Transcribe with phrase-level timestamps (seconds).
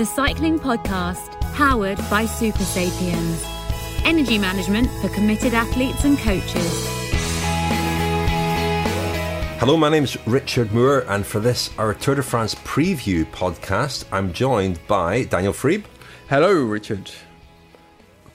[0.00, 3.44] the cycling podcast powered by Supersapiens.
[4.06, 6.86] Energy management for committed athletes and coaches.
[9.60, 14.32] Hello, my name's Richard Moore, and for this, our Tour de France preview podcast, I'm
[14.32, 15.84] joined by Daniel Friebe.
[16.30, 17.10] Hello, Richard.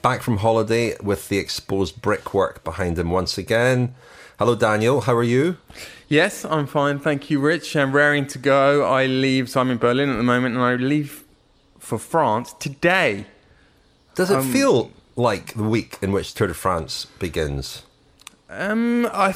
[0.02, 3.96] Back from holiday with the exposed brickwork behind him once again.
[4.38, 5.00] Hello, Daniel.
[5.00, 5.56] How are you?
[6.06, 7.00] Yes, I'm fine.
[7.00, 7.74] Thank you, Rich.
[7.74, 8.84] I'm raring to go.
[8.84, 11.25] I leave, so I'm in Berlin at the moment, and I leave
[11.86, 13.26] for France today.
[14.16, 17.84] Does it um, feel like the week in which Tour de France begins?
[18.50, 19.34] Um, I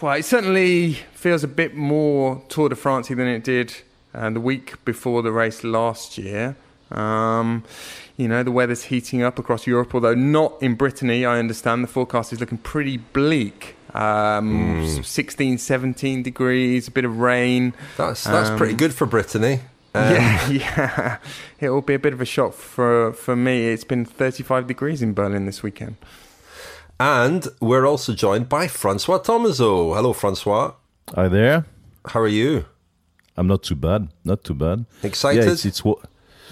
[0.00, 3.74] well, it certainly feels a bit more Tour de France than it did
[4.14, 6.54] uh, the week before the race last year.
[6.92, 7.64] Um,
[8.16, 11.26] you know, the weather's heating up across Europe, although not in Brittany.
[11.26, 13.74] I understand the forecast is looking pretty bleak.
[13.92, 15.04] Um, mm.
[15.04, 17.74] 16, 17 degrees, a bit of rain.
[17.96, 19.60] That's that's um, pretty good for Brittany.
[19.98, 21.18] Um, yeah, yeah.
[21.60, 23.68] It will be a bit of a shock for for me.
[23.68, 25.96] It's been 35 degrees in Berlin this weekend.
[27.00, 29.94] And we're also joined by Francois Thomazeau.
[29.94, 30.72] Hello, Francois.
[31.14, 31.64] Hi there.
[32.06, 32.64] How are you?
[33.36, 34.08] I'm not too bad.
[34.24, 34.84] Not too bad.
[35.04, 35.44] Excited?
[35.44, 35.98] Yeah, it's, it's what.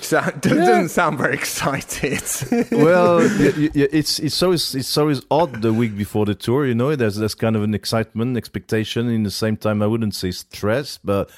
[0.01, 2.23] Sound, doesn't sound very excited.
[2.71, 6.65] well, it's it's always it's always odd the week before the tour.
[6.67, 9.09] You know, there's there's kind of an excitement, expectation.
[9.09, 11.31] In the same time, I wouldn't say stress, but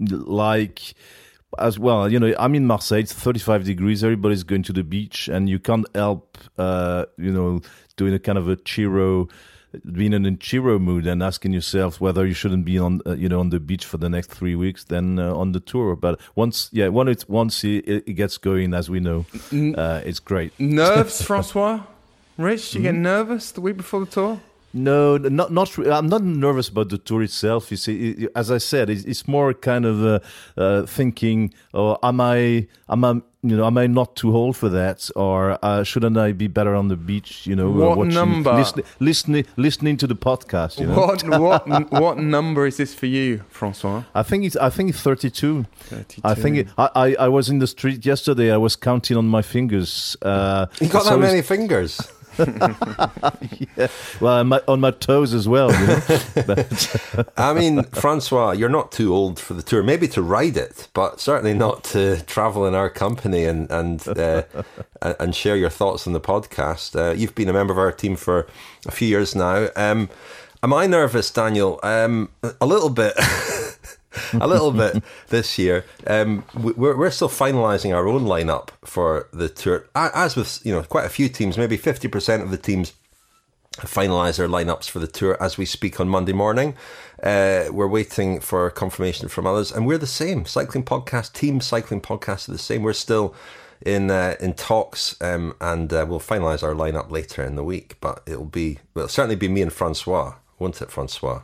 [0.00, 0.94] like
[1.58, 2.10] as well.
[2.10, 3.00] You know, I'm in Marseille.
[3.00, 4.04] It's 35 degrees.
[4.04, 7.60] Everybody's going to the beach, and you can't help, uh, you know,
[7.96, 9.30] doing a kind of a chiro
[9.92, 13.28] being in a chiro mood and asking yourself whether you shouldn't be on uh, you
[13.28, 16.18] know on the beach for the next three weeks then uh, on the tour but
[16.34, 19.26] once yeah once it once it, it gets going as we know
[19.76, 21.80] uh, it's great nerves francois
[22.38, 22.84] rich you mm-hmm.
[22.84, 24.40] get nervous the week before the tour
[24.72, 25.78] no, not not.
[25.78, 27.70] I'm not nervous about the tour itself.
[27.70, 30.20] You see, as I said, it's, it's more kind of uh,
[30.56, 34.68] uh, thinking, "Oh, am I, am I, you know, am I not too old for
[34.68, 37.46] that, or uh, shouldn't I be better on the beach?
[37.46, 38.52] You know, what watching, number?
[38.52, 40.80] Listen, listening, listening to the podcast.
[40.80, 40.96] You know?
[40.96, 41.22] What
[41.66, 44.02] what what number is this for you, Francois?
[44.14, 45.64] I think it's I think it's 32.
[45.78, 46.20] 32.
[46.24, 48.52] I think it, I, I, I was in the street yesterday.
[48.52, 50.16] I was counting on my fingers.
[50.20, 52.00] Uh, you got so that many fingers.
[53.76, 53.88] yeah.
[54.20, 55.72] Well, on my, on my, toes as well.
[55.72, 56.64] You know?
[57.36, 59.82] I mean, Francois, you're not too old for the tour.
[59.82, 64.42] Maybe to ride it, but certainly not to travel in our company and and uh,
[65.02, 66.98] and share your thoughts on the podcast.
[66.98, 68.46] Uh, you've been a member of our team for
[68.86, 69.68] a few years now.
[69.76, 70.10] Um,
[70.62, 71.80] am I nervous, Daniel?
[71.82, 72.30] Um,
[72.60, 73.14] a little bit.
[74.40, 75.84] a little bit this year.
[76.06, 79.86] Um, we're, we're still finalising our own lineup for the tour.
[79.94, 82.92] As with you know quite a few teams, maybe fifty percent of the teams
[83.82, 86.74] finalise their lineups for the tour as we speak on Monday morning.
[87.22, 90.46] Uh, we're waiting for confirmation from others, and we're the same.
[90.46, 92.82] Cycling podcast, team cycling podcast, are the same.
[92.82, 93.34] We're still
[93.84, 97.96] in uh, in talks, um, and uh, we'll finalise our lineup later in the week.
[98.00, 101.42] But it'll be well, it'll certainly be me and Francois, won't it, Francois?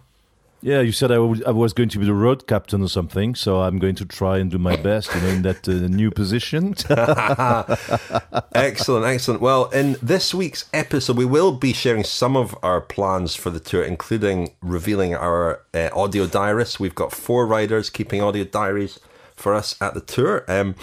[0.65, 3.81] Yeah, you said I, was going to be the road captain or something, so I'm
[3.81, 6.77] going to try and do my best, you know, in that uh, new position.
[8.55, 9.41] excellent, excellent.
[9.41, 13.59] Well, in this week's episode, we will be sharing some of our plans for the
[13.59, 16.79] tour, including revealing our uh, audio diaries.
[16.79, 19.01] We've got four riders keeping audio diaries
[19.35, 20.45] for us at the tour.
[20.47, 20.77] Um,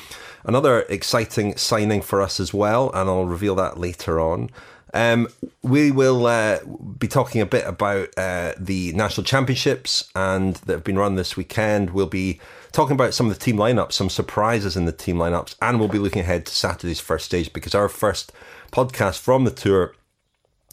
[0.44, 4.50] another exciting signing for us as well, and I'll reveal that later on.
[4.94, 5.28] Um,
[5.62, 6.60] we will uh,
[6.98, 11.38] be talking a bit about uh, the national championships and that have been run this
[11.38, 11.92] weekend.
[11.92, 12.40] We'll be
[12.72, 15.90] talking about some of the team lineups, some surprises in the team lineups, and we'll
[15.90, 18.32] be looking ahead to Saturday's first stage because our first
[18.72, 19.94] podcast from the tour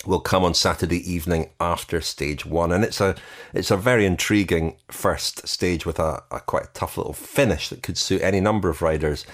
[0.05, 3.17] will come on Saturday evening after stage one, and it's a
[3.55, 7.99] it's a very intriguing first stage with a, a quite tough little finish that could
[7.99, 9.27] suit any number of riders.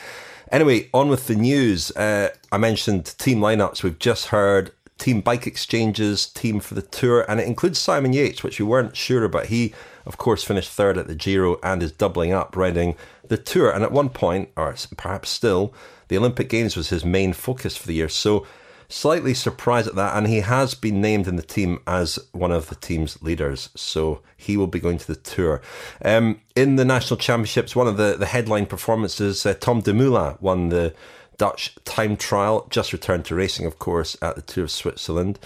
[0.52, 1.90] Anyway, on with the news.
[1.92, 3.82] Uh, I mentioned team lineups.
[3.82, 8.44] We've just heard team bike exchanges, team for the tour, and it includes Simon Yates,
[8.44, 9.46] which we weren't sure about.
[9.46, 9.72] He,
[10.04, 12.96] of course, finished third at the Giro and is doubling up riding
[13.26, 13.70] the tour.
[13.70, 15.72] And at one point, or perhaps still,
[16.08, 18.10] the Olympic Games was his main focus for the year.
[18.10, 18.46] So
[18.92, 22.68] slightly surprised at that, and he has been named in the team as one of
[22.68, 23.70] the team's leaders.
[23.74, 25.62] So he will be going to the tour.
[26.04, 30.68] Um, in the national championships, one of the, the headline performances, uh, Tom Dumoulin won
[30.68, 30.94] the
[31.38, 35.38] Dutch time trial, just returned to racing, of course, at the Tour of Switzerland.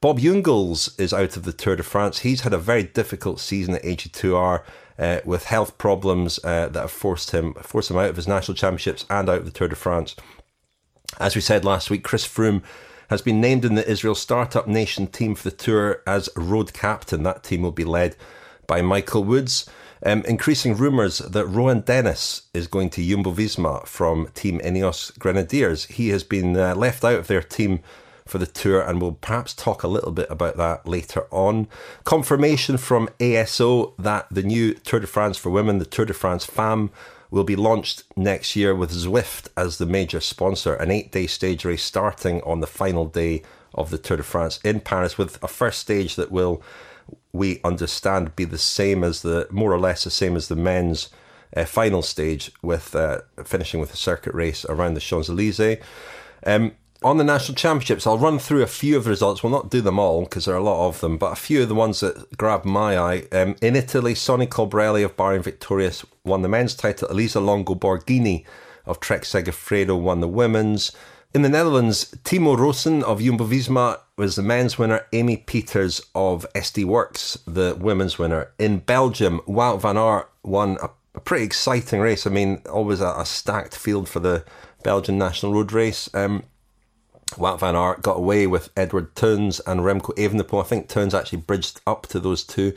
[0.00, 2.20] Bob Jungels is out of the Tour de France.
[2.20, 4.62] He's had a very difficult season at AG2R.
[4.98, 8.54] Uh, with health problems uh, that have forced him forced him out of his national
[8.54, 10.14] championships and out of the Tour de France.
[11.18, 12.62] As we said last week, Chris Froome
[13.12, 17.22] has been named in the Israel Startup Nation team for the tour as road captain.
[17.24, 18.16] That team will be led
[18.66, 19.68] by Michael Woods.
[20.02, 25.84] Um, increasing rumours that Rohan Dennis is going to Jumbo Visma from Team Ineos Grenadiers.
[25.84, 27.80] He has been uh, left out of their team
[28.26, 31.68] for the tour, and we'll perhaps talk a little bit about that later on.
[32.04, 36.46] Confirmation from ASO that the new Tour de France for women, the Tour de France
[36.46, 36.90] Femme,
[37.32, 40.74] will be launched next year with Zwift as the major sponsor.
[40.74, 43.42] An eight day stage race starting on the final day
[43.74, 46.62] of the Tour de France in Paris, with a first stage that will,
[47.32, 51.08] we understand, be the same as the more or less the same as the men's.
[51.54, 55.76] Uh, final stage with uh, finishing with a circuit race around the Champs Elysees.
[56.46, 56.72] Um,
[57.04, 59.42] on the national championships, I'll run through a few of the results.
[59.42, 61.62] We'll not do them all because there are a lot of them, but a few
[61.62, 63.24] of the ones that grab my eye.
[63.32, 67.10] Um, in Italy, Sonny Colbrelli of Bahrain Victorious won the men's title.
[67.10, 68.44] Elisa Longo Borghini
[68.86, 70.92] of Trek Segafredo won the women's.
[71.34, 75.06] In the Netherlands, Timo Roosen of Jumbo Visma was the men's winner.
[75.14, 78.52] Amy Pieters of SD Worx, the women's winner.
[78.58, 82.26] In Belgium, Wout van Aert won a, a pretty exciting race.
[82.26, 84.44] I mean, always a, a, stacked field for the
[84.82, 86.10] Belgian national road race.
[86.12, 86.42] Um,
[87.36, 90.62] Wout van Aert got away with Edward Theuns and Remco Evenepoel.
[90.62, 92.74] I think Theuns actually bridged up to those two.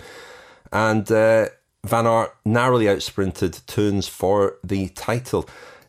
[0.71, 1.47] And uh,
[1.85, 5.47] Van Aert narrowly outsprinted Theuns for the title.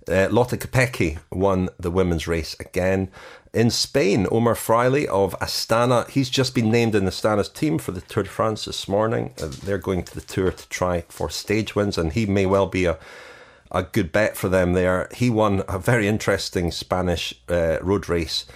[0.09, 3.11] Uh, Lotte Kopecky won the women's race again.
[3.53, 8.03] In Spain, Omar Fraile of Astana, he's just been named in Astana's team for the
[8.03, 9.33] Tour de France this morning.
[9.41, 12.67] Uh, they're going to the Tour to try for stage wins, and he may well
[12.67, 12.99] be a
[13.71, 15.09] a good bet for them there.
[15.15, 18.47] He won a very interesting Spanish uh, road race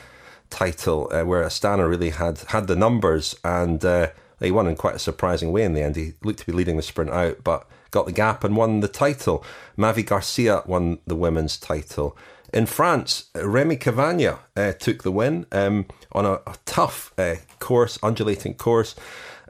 [0.51, 4.09] title uh, where Astana really had had the numbers and uh,
[4.41, 5.97] he won in quite a surprising way in the end.
[5.97, 8.89] He looked to be leading the sprint out, but got the gap and won the
[8.89, 9.45] title.
[9.77, 12.17] Mavi Garcia won the women's title.
[12.53, 17.99] In France, Rémi Cavagna uh, took the win um, on a, a tough uh, course,
[18.03, 18.97] undulating course.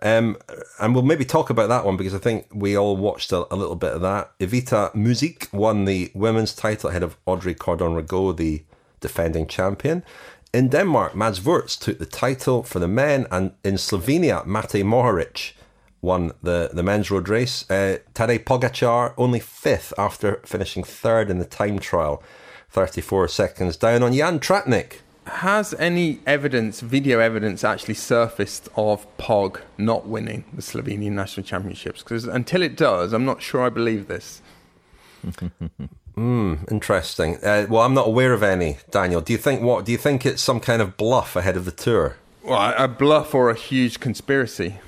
[0.02, 0.36] Um,
[0.78, 3.56] and we'll maybe talk about that one because I think we all watched a, a
[3.56, 4.36] little bit of that.
[4.38, 8.62] Evita Muzic won the women's title ahead of Audrey Cordon-Ragot, the
[9.00, 10.02] defending champion.
[10.52, 15.52] In Denmark, Mads Würtz took the title for the men, and in Slovenia, Matej Mohoric
[16.02, 17.70] won the, the men's road race.
[17.70, 22.22] Uh, Tadej Pogacar only fifth after finishing third in the time trial,
[22.70, 29.60] 34 seconds down on Jan Tratnik has any evidence, video evidence, actually surfaced of Pog
[29.78, 32.02] not winning the Slovenian national championships?
[32.02, 34.42] Because until it does, I'm not sure I believe this.
[36.14, 37.36] Hmm, interesting.
[37.42, 38.78] Uh, well, I'm not aware of any.
[38.90, 39.84] Daniel, do you think what?
[39.86, 42.16] Do you think it's some kind of bluff ahead of the tour?
[42.42, 44.80] Well, a bluff or a huge conspiracy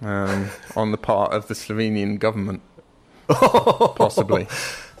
[0.00, 2.62] um, on the part of the Slovenian government,
[3.28, 4.48] possibly.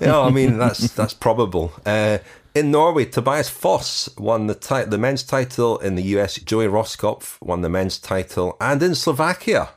[0.00, 1.72] yeah, I mean that's that's probable.
[1.86, 2.18] Uh,
[2.54, 5.78] in Norway, Tobias Foss won the ti- the men's title.
[5.78, 8.56] In the US, Joey Rosskopf won the men's title.
[8.60, 9.70] And in Slovakia,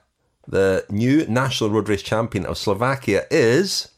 [0.48, 3.90] the new national road race champion of Slovakia is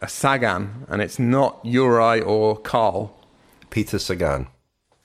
[0.00, 3.16] a Sagan, and it's not Uri or Carl.
[3.70, 4.48] Peter Sagan.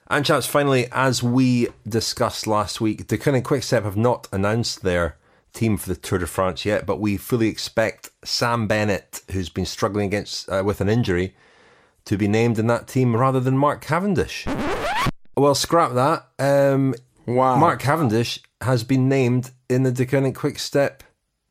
[0.07, 5.17] And chaps, finally, as we discussed last week, Deceuninck and Quickstep have not announced their
[5.53, 9.65] team for the Tour de France yet, but we fully expect Sam Bennett, who's been
[9.65, 11.35] struggling against uh, with an injury,
[12.05, 14.45] to be named in that team rather than Mark Cavendish.
[15.35, 16.27] Well, scrap that.
[16.39, 17.57] Um, wow.
[17.57, 21.03] Mark Cavendish has been named in the Deceuninck Quick Step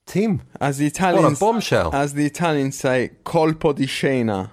[0.07, 0.43] team.
[0.61, 1.95] As the Italians, what a bombshell!
[1.95, 4.53] As the Italians say, colpo di scena.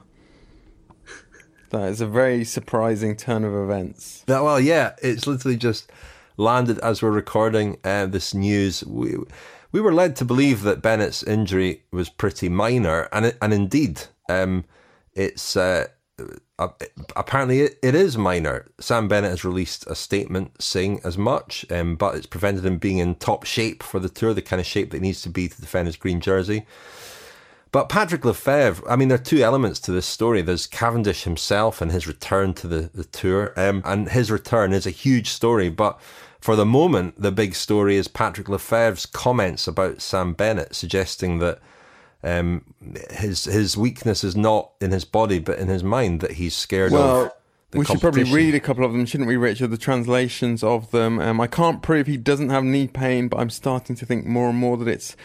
[1.69, 4.23] That is a very surprising turn of events.
[4.27, 5.89] That, well, yeah, it's literally just
[6.35, 8.83] landed as we're recording uh, this news.
[8.83, 9.15] We
[9.71, 14.01] we were led to believe that Bennett's injury was pretty minor, and it, and indeed.
[14.29, 14.65] Um,
[15.13, 15.87] it's uh,
[16.59, 16.69] uh,
[17.15, 18.69] apparently it, is minor.
[18.79, 22.99] Sam Bennett has released a statement saying as much, um, but it's prevented him being
[22.99, 25.47] in top shape for the tour, the kind of shape that he needs to be
[25.47, 26.65] to defend his green jersey.
[27.71, 30.41] But Patrick Lefevere, I mean, there are two elements to this story.
[30.41, 33.53] There's Cavendish himself and his return to the, the tour.
[33.55, 35.69] Um, and his return is a huge story.
[35.69, 35.99] But
[36.41, 41.59] for the moment, the big story is Patrick Lefevere's comments about Sam Bennett, suggesting that
[42.23, 42.63] um,
[43.11, 46.91] his his weakness is not in his body but in his mind that he's scared
[46.91, 47.31] well, of.
[47.73, 49.67] we should probably read a couple of them, shouldn't we, Richard?
[49.67, 51.19] The translations of them.
[51.19, 54.49] Um, I can't prove he doesn't have knee pain, but I'm starting to think more
[54.49, 55.15] and more that it's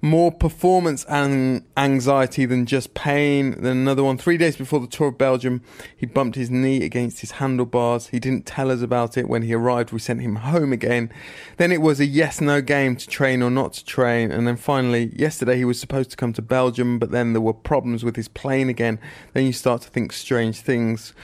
[0.00, 3.60] more performance and anxiety than just pain.
[3.62, 5.62] Then another one, three days before the Tour of Belgium,
[5.96, 8.08] he bumped his knee against his handlebars.
[8.08, 9.92] He didn't tell us about it when he arrived.
[9.92, 11.10] We sent him home again.
[11.56, 14.30] Then it was a yes no game to train or not to train.
[14.30, 17.54] And then finally, yesterday he was supposed to come to Belgium, but then there were
[17.54, 18.98] problems with his plane again.
[19.32, 21.14] Then you start to think strange things.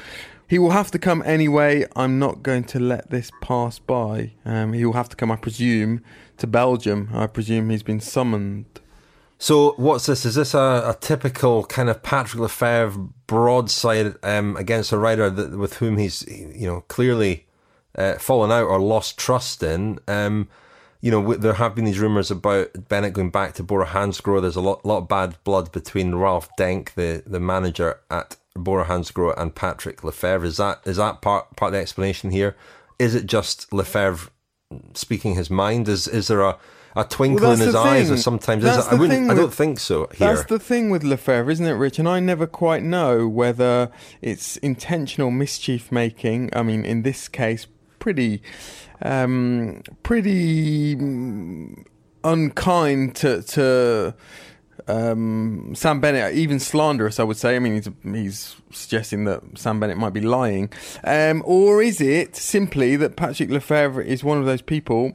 [0.49, 1.87] He will have to come anyway.
[1.97, 4.33] I'm not going to let this pass by.
[4.45, 6.05] Um, he will have to come, I presume,
[6.43, 7.09] to Belgium.
[7.15, 8.67] I presume he's been summoned.
[9.39, 10.25] So what's this?
[10.25, 15.57] Is this a, a typical kind of Patrick Lefevere broadside um, against a rider that,
[15.59, 17.47] with whom he's you know clearly
[17.97, 19.99] uh, fallen out or lost trust in?
[20.07, 20.49] Um,
[21.01, 24.41] you know, there have been these rumours about Bennett going back to Bora Hansgrohe.
[24.41, 28.85] There's a lot, lot of bad blood between Ralph Denk, the, the manager at Bora
[28.85, 30.45] Hansgrohe, and Patrick Lefevere.
[30.45, 32.57] Is that is that part part of the explanation here?
[32.99, 34.29] Is it just Lefevere
[34.95, 35.89] speaking his mind?
[35.89, 36.59] Is is there a
[36.95, 40.09] a twinkle well, in his eyes, or sometimes is I, wouldn't, I don't think so.
[40.15, 40.35] Here.
[40.35, 41.99] That's the thing with Lefevere, isn't it, Rich?
[41.99, 46.51] And I never quite know whether it's intentional mischief making.
[46.55, 47.67] I mean, in this case,
[47.99, 48.43] pretty,
[49.01, 50.93] um, pretty
[52.25, 54.15] unkind to to
[54.89, 57.57] um, Sam Bennett, even slanderous, I would say.
[57.57, 60.71] I mean, he's, he's suggesting that Sam Bennett might be lying.
[61.05, 65.13] Um, or is it simply that Patrick Lefevere is one of those people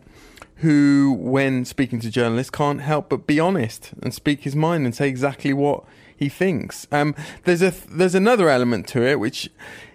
[0.57, 4.95] who, when speaking to journalists, can't help but be honest and speak his mind and
[4.95, 5.83] say exactly what
[6.15, 6.87] he thinks.
[6.91, 9.49] Um, there's a there's another element to it, which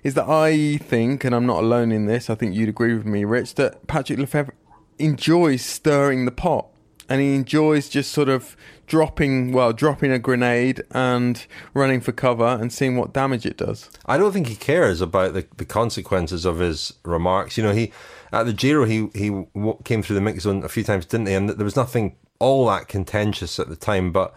[0.04, 2.30] is that I think, and I'm not alone in this.
[2.30, 4.54] I think you'd agree with me, Rich, that Patrick Lefevere
[4.98, 6.68] enjoys stirring the pot,
[7.08, 8.56] and he enjoys just sort of
[8.86, 13.90] dropping well dropping a grenade and running for cover and seeing what damage it does
[14.06, 17.92] i don't think he cares about the, the consequences of his remarks you know he
[18.32, 19.46] at the Giro, he he
[19.84, 21.34] came through the mix zone a few times, didn't he?
[21.34, 24.34] And there was nothing all that contentious at the time, but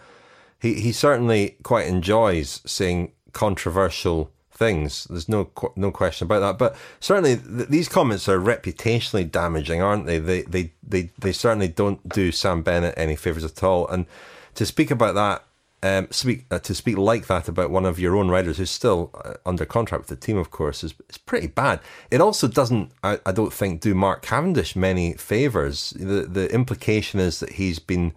[0.60, 5.04] he he certainly quite enjoys saying controversial things.
[5.04, 6.58] There's no no question about that.
[6.58, 10.18] But certainly th- these comments are reputationally damaging, aren't they?
[10.18, 13.86] They they they they certainly don't do Sam Bennett any favors at all.
[13.88, 14.06] And
[14.54, 15.44] to speak about that
[15.82, 19.10] um, speak uh, to speak like that about one of your own riders who's still
[19.24, 21.80] uh, under contract with the team, of course, is, is pretty bad.
[22.10, 25.90] It also doesn't, I, I don't think, do Mark Cavendish many favors.
[25.90, 28.14] The the implication is that he's been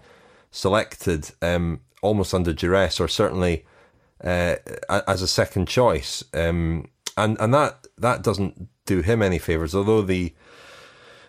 [0.52, 3.66] selected um, almost under duress, or certainly
[4.24, 4.56] uh,
[5.08, 9.76] as a second choice, um, and and that that doesn't do him any favors.
[9.76, 10.34] Although the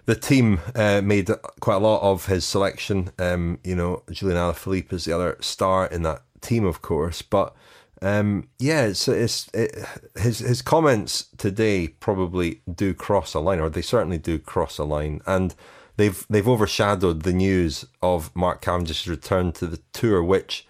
[0.06, 1.30] the team uh, made
[1.60, 3.10] quite a lot of his selection.
[3.18, 7.22] Um, you know, Julien Alaphilippe is the other star in that team, of course.
[7.22, 7.54] But
[8.02, 9.76] um, yeah, it's, it's it,
[10.16, 14.84] his his comments today probably do cross a line, or they certainly do cross a
[14.84, 15.54] line, and
[15.96, 20.66] they've they've overshadowed the news of Mark Cavendish's return to the tour, which,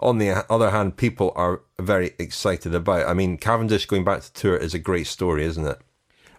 [0.00, 3.08] on the other hand, people are very excited about.
[3.08, 5.80] I mean, Cavendish going back to tour is a great story, isn't it?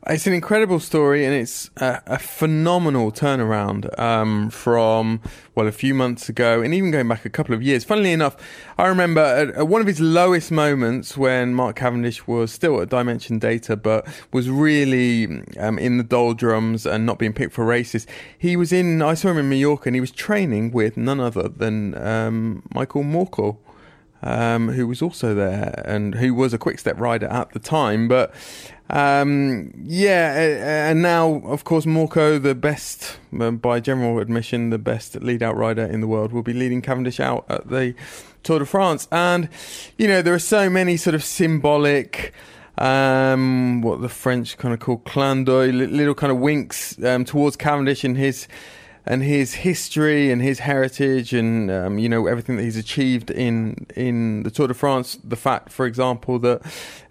[0.10, 5.20] It's an incredible story, and it's a, a phenomenal turnaround um, from
[5.54, 7.84] well a few months ago, and even going back a couple of years.
[7.84, 8.38] Funnily enough,
[8.78, 12.88] I remember at, at one of his lowest moments when Mark Cavendish was still at
[12.88, 18.08] Dimension Data, but was really um, in the doldrums and not being picked for races.
[18.38, 19.02] He was in.
[19.02, 23.04] I saw him in Mallorca, and he was training with none other than um, Michael
[23.04, 23.58] Morkov
[24.24, 28.08] um, who was also there and who was a quick step rider at the time.
[28.08, 28.34] But
[28.90, 35.16] um, yeah, and now, of course, Morkov, the best, um, by general admission, the best
[35.22, 37.94] lead out rider in the world, will be leading Cavendish out at the
[38.44, 39.08] Tour de France.
[39.12, 39.50] And,
[39.98, 42.34] you know, there are so many sort of symbolic.
[42.80, 48.16] Um, what the French kind of call little kind of winks um, towards Cavendish and
[48.16, 48.48] his
[49.08, 53.88] and his history and his heritage and um, you know everything that he's achieved in
[53.96, 55.18] in the Tour de France.
[55.24, 56.62] The fact, for example, that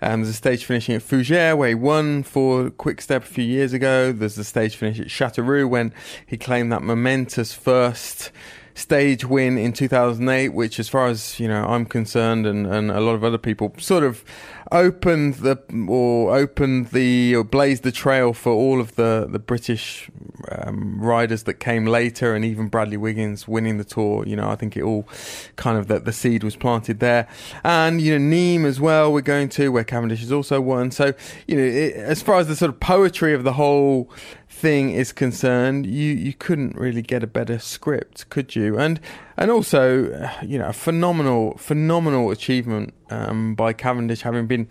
[0.02, 3.44] um, there's a stage finishing at Fougères where he won for Quick Step a few
[3.44, 4.12] years ago.
[4.12, 5.92] There's the stage finish at Chateauroux when
[6.26, 8.30] he claimed that momentous first
[8.76, 13.00] stage win in 2008, which, as far as you know, I'm concerned, and, and a
[13.00, 14.22] lot of other people, sort of
[14.70, 20.10] opened the or opened the or blazed the trail for all of the the British
[20.50, 24.26] um, riders that came later, and even Bradley Wiggins winning the tour.
[24.26, 25.08] You know, I think it all
[25.56, 27.28] kind of that the seed was planted there,
[27.64, 29.12] and you know Nîmes as well.
[29.12, 30.90] We're going to where Cavendish has also won.
[30.90, 31.14] So
[31.46, 34.10] you know, it, as far as the sort of poetry of the whole
[34.48, 38.78] thing is concerned, you you couldn't really get a better script, could you?
[38.78, 39.00] And
[39.36, 44.68] and also, you know, a phenomenal phenomenal achievement um, by Cavendish, having been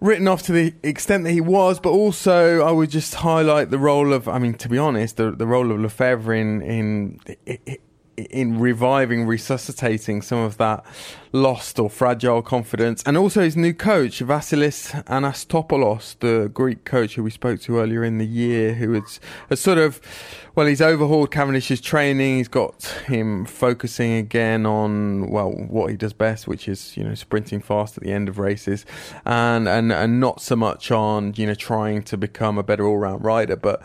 [0.00, 3.78] written off to the extent that he was, but also I would just highlight the
[3.78, 7.78] role of, I mean, to be honest, the the role of Lefevere in in in
[8.16, 10.84] reviving, resuscitating some of that
[11.32, 17.22] lost or fragile confidence, and also his new coach, Vasilis Anastopoulos, the Greek coach who
[17.22, 18.92] we spoke to earlier in the year, who
[19.48, 20.00] has sort of,
[20.54, 22.38] well, he's overhauled Cavendish's training.
[22.38, 27.14] He's got him focusing again on well what he does best, which is you know
[27.14, 28.86] sprinting fast at the end of races,
[29.24, 32.98] and and and not so much on you know trying to become a better all
[32.98, 33.82] round rider, but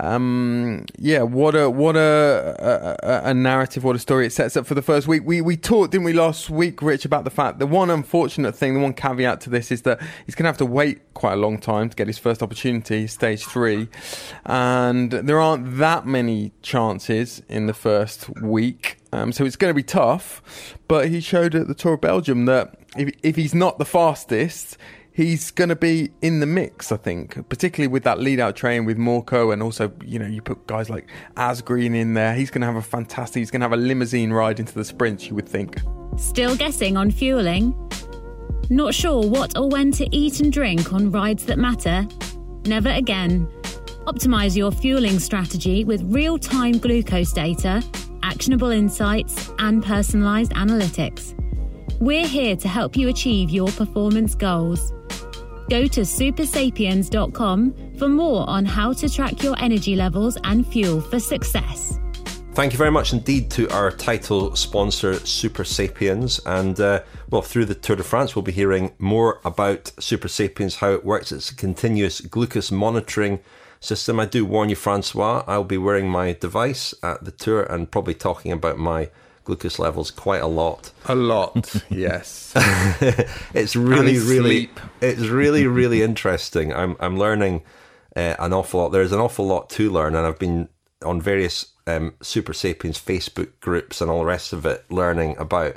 [0.00, 4.66] um, yeah, what a what a, a, a narrative, what a story it sets up
[4.66, 5.22] for the first week.
[5.24, 8.74] We we talked, didn't we, last week, Rich, about the fact the one unfortunate thing,
[8.74, 11.36] the one caveat to this is that he's going to have to wait quite a
[11.36, 13.88] long time to get his first opportunity, stage three,
[14.44, 18.98] and there aren't that many chances in the first week.
[19.12, 22.46] Um, so it's going to be tough, but he showed at the Tour of Belgium
[22.46, 24.76] that if, if he's not the fastest,
[25.14, 28.84] he's going to be in the mix, I think, particularly with that lead out train
[28.84, 29.52] with Morkov.
[29.52, 32.34] and also, you know, you put guys like Asgreen in there.
[32.34, 34.84] He's going to have a fantastic, he's going to have a limousine ride into the
[34.84, 35.80] sprints, you would think.
[36.18, 37.74] Still guessing on fueling?
[38.68, 42.06] Not sure what or when to eat and drink on rides that matter?
[42.66, 43.46] Never again.
[44.06, 47.82] Optimize your fueling strategy with real time glucose data,
[48.22, 51.34] actionable insights, and personalized analytics.
[52.00, 54.92] We're here to help you achieve your performance goals.
[55.70, 61.20] Go to supersapiens.com for more on how to track your energy levels and fuel for
[61.20, 61.98] success.
[62.52, 66.40] Thank you very much indeed to our title sponsor, Supersapiens.
[66.46, 70.92] And uh, well, through the Tour de France, we'll be hearing more about Supersapiens, how
[70.92, 71.32] it works.
[71.32, 73.40] It's a continuous glucose monitoring
[73.80, 74.20] system.
[74.20, 78.14] I do warn you, Francois, I'll be wearing my device at the tour and probably
[78.14, 79.10] talking about my
[79.44, 80.90] glucose levels quite a lot.
[81.06, 82.52] A lot, yes.
[83.54, 84.70] it's really, really,
[85.00, 86.72] it's really, really interesting.
[86.72, 87.62] I'm I'm learning
[88.16, 88.88] uh, an awful lot.
[88.90, 90.68] There's an awful lot to learn, and I've been
[91.04, 95.74] on various um, Supersapiens Facebook groups and all the rest of it, learning about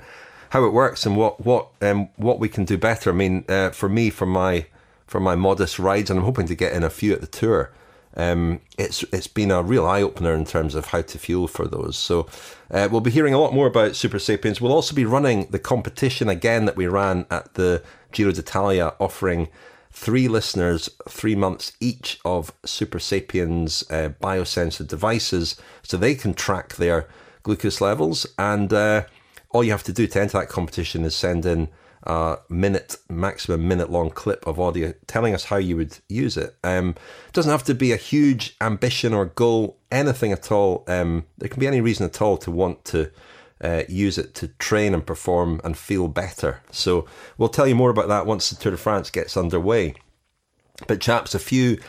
[0.49, 3.09] how it works and what what um, what we can do better.
[3.09, 4.65] I mean, uh, for me, for my
[5.05, 7.71] for my modest rides, and I'm hoping to get in a few at the tour.
[8.15, 11.67] Um, it's it's been a real eye opener in terms of how to fuel for
[11.67, 11.97] those.
[11.97, 12.27] So
[12.71, 14.59] uh, we'll be hearing a lot more about Supersapiens.
[14.59, 19.49] We'll also be running the competition again that we ran at the Giro d'Italia, offering
[19.91, 27.07] three listeners three months each of Supersapiens uh, biosensor devices, so they can track their
[27.43, 28.25] glucose levels.
[28.37, 29.05] And uh,
[29.51, 31.69] all you have to do to enter that competition is send in
[32.03, 36.55] uh, minute, maximum minute long clip of audio telling us how you would use it.
[36.63, 36.89] Um,
[37.27, 40.83] it doesn't have to be a huge ambition or goal, anything at all.
[40.87, 43.11] Um, there can be any reason at all to want to
[43.61, 46.61] uh, use it to train and perform and feel better.
[46.71, 47.07] So
[47.37, 49.95] we'll tell you more about that once the Tour de France gets underway.
[50.87, 51.79] But chaps, a few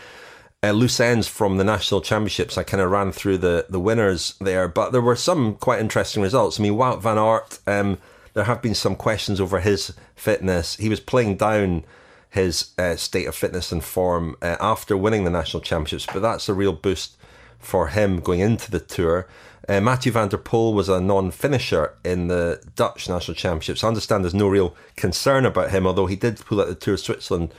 [0.62, 2.56] uh, loose ends from the national championships.
[2.56, 6.22] I kind of ran through the the winners there, but there were some quite interesting
[6.22, 6.58] results.
[6.58, 7.58] I mean, Wout van Aert.
[7.66, 7.98] Um,
[8.38, 10.76] there have been some questions over his fitness.
[10.76, 11.84] He was playing down
[12.30, 16.48] his uh, state of fitness and form uh, after winning the national championships, but that's
[16.48, 17.16] a real boost
[17.58, 19.26] for him going into the tour.
[19.68, 23.82] Uh, Mathieu van der Poel was a non-finisher in the Dutch national championships.
[23.82, 26.94] I understand there's no real concern about him, although he did pull out the Tour
[26.94, 27.52] of Switzerland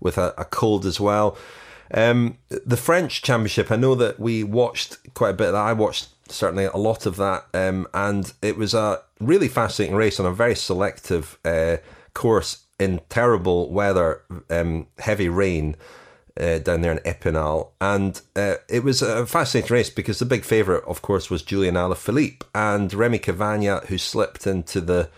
[0.00, 1.38] with a, a cold as well.
[1.92, 5.62] Um, the French championship, I know that we watched quite a bit of that.
[5.62, 10.18] I watched certainly a lot of that, um, and it was a really fascinating race
[10.18, 11.78] on a very selective uh,
[12.14, 15.76] course in terrible weather, um, heavy rain.
[16.36, 20.44] Uh, down there in Epinal, and uh, it was a fascinating race because the big
[20.44, 25.10] favourite, of course, was Julien Alaphilippe and Rémi Cavagna, who slipped into the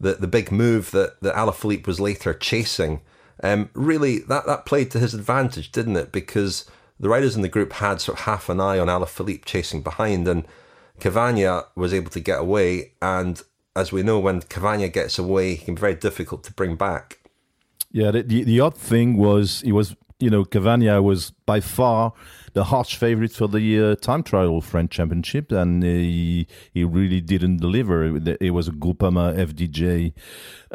[0.00, 3.00] the, the big move that, that Alaphilippe was later chasing.
[3.42, 6.12] Um, really, that, that played to his advantage, didn't it?
[6.12, 6.68] Because
[7.00, 10.26] the riders in the group had sort of half an eye on Alaphilippe chasing behind,
[10.26, 10.46] and
[11.00, 12.92] Cavagna was able to get away.
[13.00, 13.40] And
[13.76, 17.18] as we know, when Cavagna gets away, he can be very difficult to bring back.
[17.92, 22.12] Yeah, the, the, the odd thing was he was, you know, Cavagna was by far
[22.52, 27.58] the harsh favorite for the uh, time trial French championship, and he he really didn't
[27.58, 28.16] deliver.
[28.40, 30.12] It was a Groupama FDJ,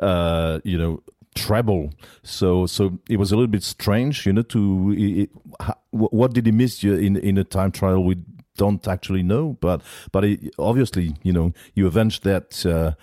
[0.02, 1.93] uh, you know, treble.
[2.24, 4.43] So so it was a little bit strange, you know.
[4.43, 5.30] To it,
[5.91, 8.04] what did he miss in in a time trial?
[8.04, 8.17] We
[8.58, 12.65] don't actually know, but but it, obviously, you know, you avenged that.
[12.65, 12.93] Uh,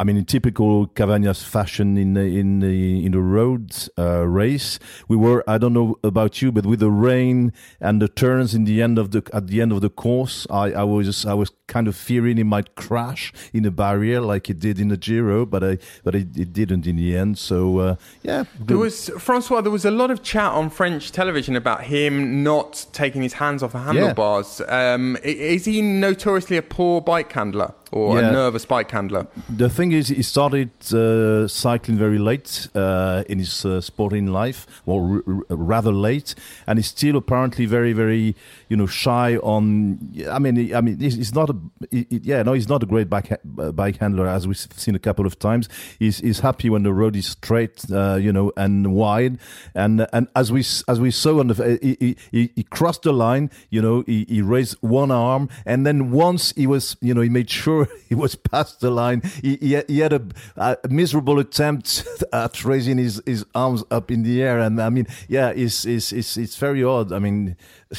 [0.00, 4.78] I mean, in typical Cavagna's fashion in the, in the in the road uh, race,
[5.08, 5.44] we were.
[5.46, 8.98] I don't know about you, but with the rain and the turns in the end
[8.98, 11.94] of the at the end of the course, I, I was I was kind of
[11.94, 15.76] fearing he might crash in a barrier like he did in the Giro, but I
[16.02, 17.36] but it, it didn't in the end.
[17.36, 19.60] So uh, yeah, there was Francois.
[19.60, 23.62] There was a lot of chat on French television about him not taking his hands
[23.62, 24.62] off the handlebars.
[24.66, 24.94] Yeah.
[24.94, 27.74] Um, is he notoriously a poor bike handler?
[27.92, 28.28] Or Yeah.
[28.28, 29.26] a nervous bike handler.
[29.48, 34.66] The thing is, he started uh, cycling very late uh, in his uh, sporting life,
[34.86, 36.34] or r- rather late,
[36.66, 38.34] and he's still apparently very, very,
[38.68, 39.98] you know, shy on.
[40.30, 41.56] I mean, he, I mean, he's, not a,
[41.90, 44.94] he, yeah, no, he's not a great bike ha- uh, bike handler, as we've seen
[44.94, 45.68] a couple of times.
[45.98, 49.38] He's, he's happy when the road is straight, uh, you know, and wide,
[49.74, 53.12] and and as we as we saw on the, he, he- he, he crossed the
[53.12, 57.20] line, you know, he, he raised one arm, and then once he was, you know,
[57.20, 59.22] he made sure he was past the line.
[59.42, 60.22] He, he, had- he had a,
[60.56, 65.06] a miserable attempt at raising his, his arms up in the air, and I mean,
[65.28, 67.12] yeah, it's it's it's, it's very odd.
[67.12, 67.56] I mean,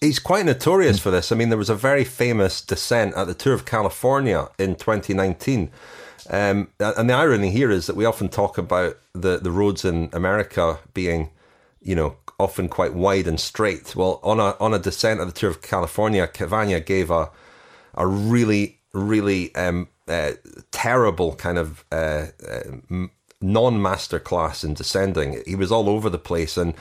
[0.00, 1.30] He's quite notorious for this.
[1.30, 5.70] I mean, there was a very famous descent at the Tour of California in 2019.
[6.28, 10.10] Um, and the irony here is that we often talk about the, the roads in
[10.12, 11.30] America being,
[11.80, 13.94] you know, often quite wide and straight.
[13.94, 17.30] Well, on a on a descent at the Tour of California, Cavagna gave a
[17.94, 20.32] a really really um, uh,
[20.70, 23.06] terrible kind of uh, uh,
[23.40, 25.42] non-master class in descending.
[25.46, 26.74] He was all over the place and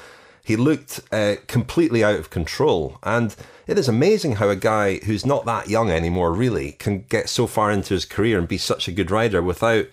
[0.43, 2.97] he looked uh, completely out of control.
[3.03, 3.35] And
[3.67, 7.47] it is amazing how a guy who's not that young anymore really can get so
[7.47, 9.85] far into his career and be such a good rider without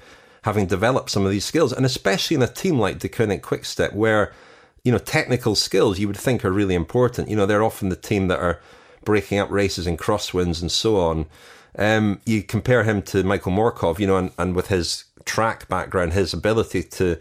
[0.43, 1.73] having developed some of these skills.
[1.73, 4.33] And especially in a team like Deceuninck Quickstep where
[4.85, 7.29] you know, technical skills you would think are really important.
[7.29, 8.61] You know, they're often the team that are
[9.05, 11.27] breaking up races in crosswinds and so on.
[11.79, 16.13] Um, you compare him to Michael Morkov, you know, and, and with his track background,
[16.13, 17.19] his ability to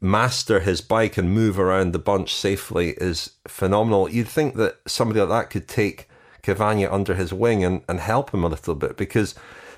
[0.00, 4.08] master his bike and move around the bunch safely is phenomenal.
[4.08, 6.08] You'd think that somebody like that could take
[6.42, 9.34] Cavagna under his wing and, and help him a little bit because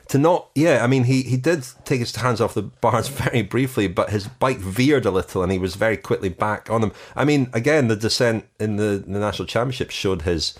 [0.08, 3.42] to not, yeah, I mean, he, he did take his hands off the bars very
[3.42, 6.92] briefly, but his bike veered a little and he was very quickly back on them.
[7.14, 10.58] I mean, again, the descent in the, the national championship showed his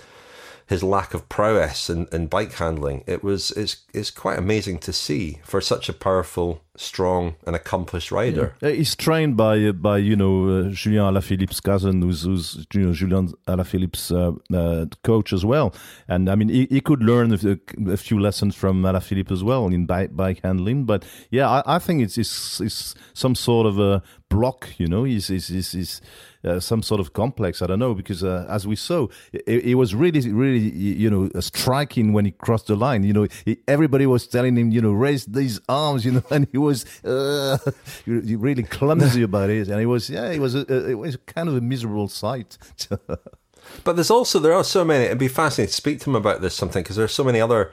[0.67, 3.05] his lack of prowess and, in bike handling.
[3.07, 8.11] It was it's it's quite amazing to see for such a powerful, strong, and accomplished
[8.11, 8.55] rider.
[8.63, 12.87] Uh, he's trained by uh, by you know uh, Julien Alaphilippe's cousin, who's, who's you
[12.87, 15.75] know Julien Alaphilippe's uh, uh, coach as well.
[16.09, 19.67] And I mean, he, he could learn a, a few lessons from Alaphilippe as well
[19.69, 20.85] in bike, bike handling.
[20.85, 24.69] But yeah, I, I think it's, it's it's some sort of a block.
[24.79, 26.01] You know, he's, he's, he's
[26.45, 27.63] uh, some sort of complex.
[27.63, 31.29] I don't know because uh, as we saw, it, it, was really, really, you know,
[31.41, 33.03] striking when he crossed the line.
[33.03, 36.47] You know, he, everybody was telling him, you know, raise these arms, you know, and
[36.53, 36.66] he was
[37.05, 37.59] uh,
[38.07, 39.69] really clumsy about it.
[39.69, 42.59] And it was, yeah, it was, a, it was kind of a miserable sight.
[43.85, 45.05] but there's also there are so many.
[45.05, 47.41] It'd be fascinating to speak to him about this something because there are so many
[47.41, 47.73] other.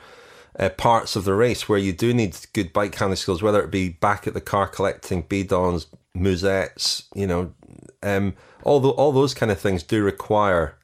[0.60, 3.72] Uh, parts of the race where you do need good bike handling skills, whether it
[3.72, 7.52] be back at the car collecting bidons, musettes, you know,
[8.04, 10.78] um, all the, all those kind of things do require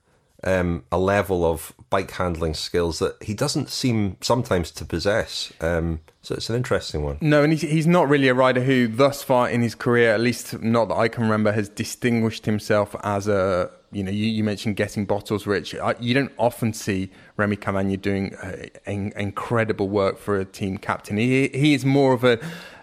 [0.43, 5.51] um, a level of bike handling skills that he doesn't seem sometimes to possess.
[5.59, 7.17] Um, so it's an interesting one.
[7.21, 10.19] No, and he's, he's not really a rider who, thus far in his career, at
[10.19, 13.71] least not that I can remember, has distinguished himself as a.
[13.91, 15.73] You know, you, you mentioned getting bottles rich.
[15.73, 20.77] I, you don't often see Rémi Cavagna doing uh, in, incredible work for a team
[20.77, 21.17] captain.
[21.17, 22.39] He he is more of a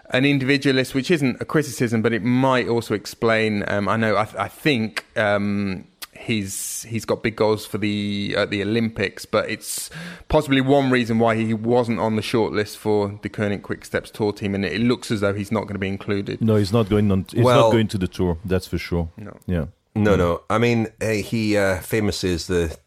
[0.09, 3.63] an individualist, which isn't a criticism, but it might also explain.
[3.69, 4.17] Um, I know.
[4.17, 5.85] I, I think um,
[6.19, 9.89] he's he's got big goals for the uh, the Olympics, but it's
[10.27, 14.33] possibly one reason why he wasn't on the shortlist for the Deceuninck Quick Steps Tour
[14.33, 16.41] team, and it looks as though he's not going to be included.
[16.41, 17.25] No, he's not going on.
[17.31, 18.37] He's Well- not going to the tour.
[18.45, 19.09] That's for sure.
[19.17, 19.37] No.
[19.45, 19.65] Yeah.
[19.95, 20.41] No, no.
[20.49, 22.77] I mean, uh, he uh, famously is the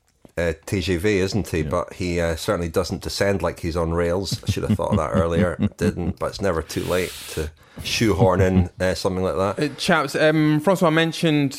[0.40, 1.62] uh, TGV, isn't he?
[1.62, 4.42] But he uh, certainly doesn't descend like he's on rails.
[4.46, 5.56] I should have thought of that earlier.
[5.76, 7.50] Didn't, but it's never too late to
[7.82, 9.62] shoehorn in uh, something like that.
[9.62, 11.52] Uh, chaps, um, Francois mentioned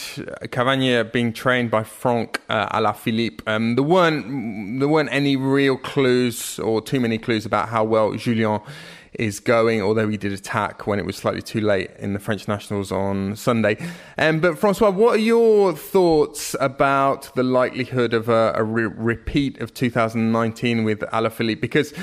[0.51, 3.41] Cavagna being trained by Franck uh, Alaphilippe.
[3.47, 8.13] Um, there weren't there weren't any real clues or too many clues about how well
[8.15, 8.61] Julien
[9.13, 12.47] is going, although he did attack when it was slightly too late in the French
[12.47, 13.77] nationals on Sunday.
[14.17, 19.59] Um, but Francois, what are your thoughts about the likelihood of a, a re- repeat
[19.59, 21.59] of 2019 with Alaphilippe?
[21.59, 21.93] Because,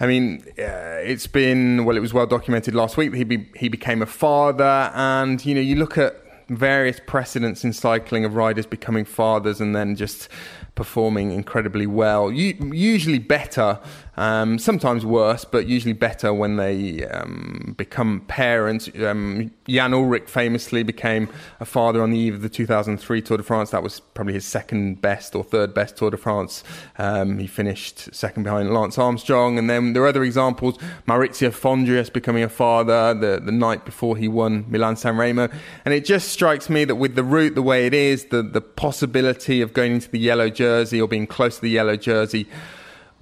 [0.00, 3.68] I mean, uh, it's been well, it was well documented last week he be, he
[3.68, 8.66] became a father, and you know, you look at various precedents in cycling of riders
[8.66, 10.28] becoming fathers and then just
[10.76, 12.30] performing incredibly well.
[12.30, 13.80] Usually better,
[14.16, 18.88] um, sometimes worse, but usually better when they um, become parents.
[19.02, 21.28] Um, Jan Ullrich famously became
[21.60, 23.70] a father on the eve of the 2003 Tour de France.
[23.70, 26.64] That was probably his second best or third best Tour de France.
[26.98, 29.58] Um, he finished second behind Lance Armstrong.
[29.58, 30.78] And then there are other examples.
[31.06, 35.48] Maurizio Fondriest becoming a father the, the night before he won Milan San Remo.
[35.84, 38.60] And it just strikes me that with the route the way it is, the, the
[38.62, 42.46] possibility of going into the yellow jersey or being close to the yellow jersey,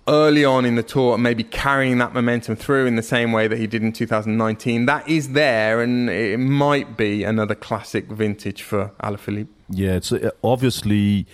[0.09, 3.49] early on in the tour and maybe carrying that momentum through in the same way
[3.49, 4.87] that he did in 2019.
[4.87, 9.49] That is there, and it might be another classic vintage for Alaphilippe.
[9.69, 11.27] Yeah, it's uh, obviously.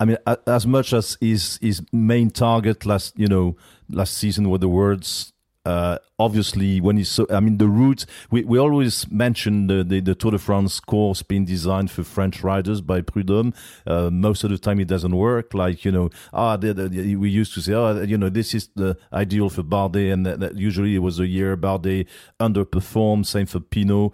[0.00, 3.56] I mean, as much as his his main target last, you know,
[3.90, 5.32] last season were the words
[5.68, 10.00] uh, obviously when he's so i mean the route we, we always mention the, the,
[10.00, 13.52] the, tour de france course being designed for french riders by prudhomme.
[13.86, 15.52] Uh, most of the time it doesn't work.
[15.52, 18.68] Like you know ah the, the, we used to say oh you know this is
[18.74, 22.06] the ideal for bardet and that, that usually it was a year bardet
[22.40, 23.26] underperformed.
[23.26, 24.12] Same for pinot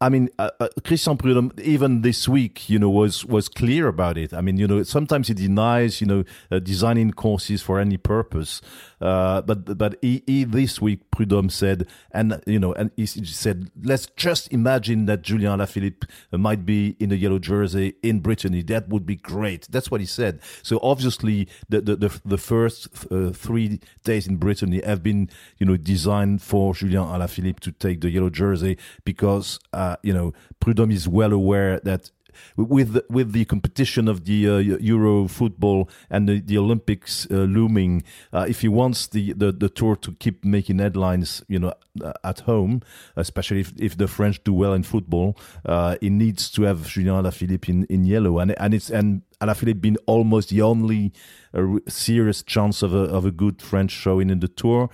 [0.00, 4.16] I mean, uh, uh, Christian Prudhomme, even this week, you know, was was clear about
[4.16, 4.32] it.
[4.32, 8.60] I mean, you know, sometimes he denies, you know, uh, designing courses for any purpose.
[9.00, 13.72] Uh, but but he, he, this week Prudhomme said, and you know, and he said,
[13.82, 18.62] let's just imagine that Julien Alaphilippe might be in a yellow jersey in Brittany.
[18.62, 19.66] That would be great.
[19.68, 20.38] That's what he said.
[20.62, 25.28] So obviously, the the the, the first uh, three days in Brittany have been,
[25.58, 30.32] you know, designed for Julien Alaphilippe to take the yellow jersey because, uh, you know,
[30.60, 32.12] Prudhomme is well aware that
[32.56, 38.02] with with the competition of the uh, Euro football and the, the Olympics uh, looming,
[38.32, 41.72] uh, if he wants the, the, the tour to keep making headlines, you know,
[42.04, 42.82] uh, at home,
[43.16, 47.14] especially if, if the French do well in football, uh, he needs to have Julien
[47.14, 51.12] Alaphilippe in, in yellow, and and it's and Alaphilippe been almost the only
[51.54, 54.90] uh, serious chance of a of a good French showing in the tour,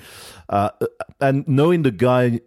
[1.20, 2.40] and knowing the guy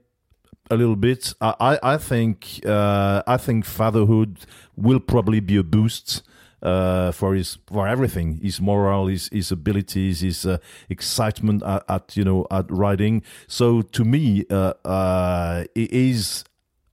[0.69, 1.33] a little bit.
[1.41, 6.23] I I think uh, I think fatherhood will probably be a boost
[6.61, 8.39] uh, for his for everything.
[8.41, 10.57] His morale his his abilities his uh,
[10.89, 13.23] excitement at, at, you know at riding.
[13.47, 16.43] So to me uh, uh, it is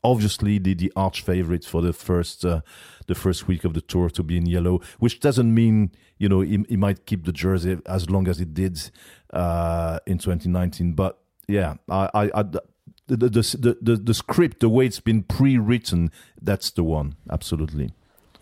[0.03, 2.61] obviously the the arch favorite for the first uh,
[3.07, 6.43] the first week of the tour to be in yellow which doesn't mean you know
[6.43, 8.91] he, he might keep the jersey as long as it did
[9.33, 12.45] uh, in 2019 but yeah I, I, I
[13.07, 17.17] the, the, the, the, the script, the way it's been pre-written, that's the one.
[17.31, 17.93] Absolutely.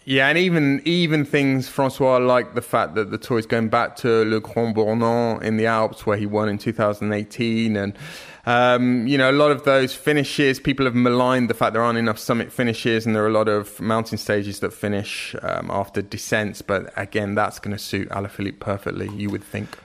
[0.05, 3.95] Yeah, and even even things, Francois, like the fact that the tour is going back
[3.97, 7.97] to Le Grand Bornand in the Alps, where he won in 2018, and
[8.45, 10.59] um, you know a lot of those finishes.
[10.59, 13.49] People have maligned the fact there aren't enough summit finishes, and there are a lot
[13.49, 16.63] of mountain stages that finish um, after descents.
[16.63, 19.79] But again, that's going to suit Alaphilippe perfectly, you would think.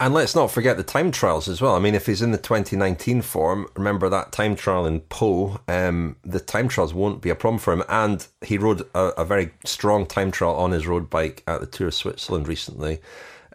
[0.00, 1.74] And let's not forget the time trials as well.
[1.74, 6.16] I mean, if he's in the 2019 form, remember that time trial in Pau, um,
[6.24, 7.84] the time trials won't be a problem for him.
[7.88, 11.66] And he rode a, a very strong time trial on his road bike at the
[11.66, 13.00] Tour of Switzerland recently.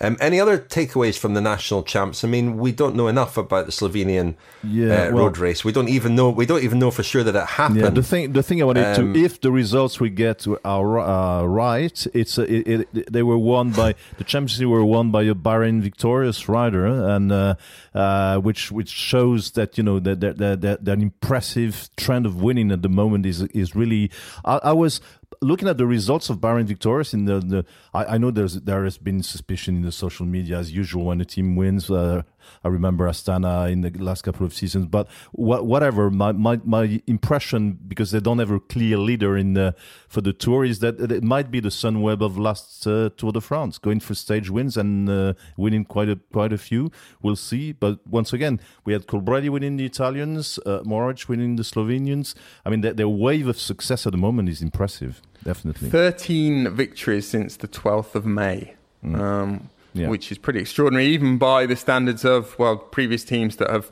[0.01, 2.23] Um, any other takeaways from the national champs?
[2.23, 5.65] I mean, we don't know enough about the Slovenian yeah, uh, well, road race.
[5.65, 6.29] We don't even know.
[6.29, 7.81] We don't even know for sure that it happened.
[7.81, 10.99] Yeah, the thing, the thing I wanted um, to, if the results we get are
[10.99, 15.23] uh, right, it's uh, it, it, they were won by the championship were won by
[15.23, 17.57] a Bahrain victorious rider, and
[17.93, 22.71] uh, which which shows that you know that that, that that impressive trend of winning
[22.71, 24.11] at the moment is is really.
[24.45, 25.01] I, I was
[25.41, 28.83] looking at the results of Bahrain victorious in the, the I, I, know there's there
[28.83, 31.89] has been suspicion in the social media as usual when a team wins.
[31.89, 32.23] Uh,
[32.63, 36.09] I remember Astana in the last couple of seasons, but wh- whatever.
[36.09, 39.73] My, my my impression because they don't have a clear leader in
[40.07, 43.41] for the tour is that it might be the Sunweb of last uh, Tour de
[43.41, 46.91] France, going for stage wins and uh, winning quite a quite a few.
[47.21, 47.73] We'll see.
[47.73, 52.35] But once again, we had Colbrelli winning the Italians, uh, winning the Slovenians.
[52.65, 55.21] I mean, their, their wave of success at the moment is impressive.
[55.43, 58.73] Definitely, thirteen victories since the twelfth of May.
[59.03, 59.19] Mm.
[59.19, 60.07] Um, yeah.
[60.07, 63.89] which is pretty extraordinary, even by the standards of well previous teams that have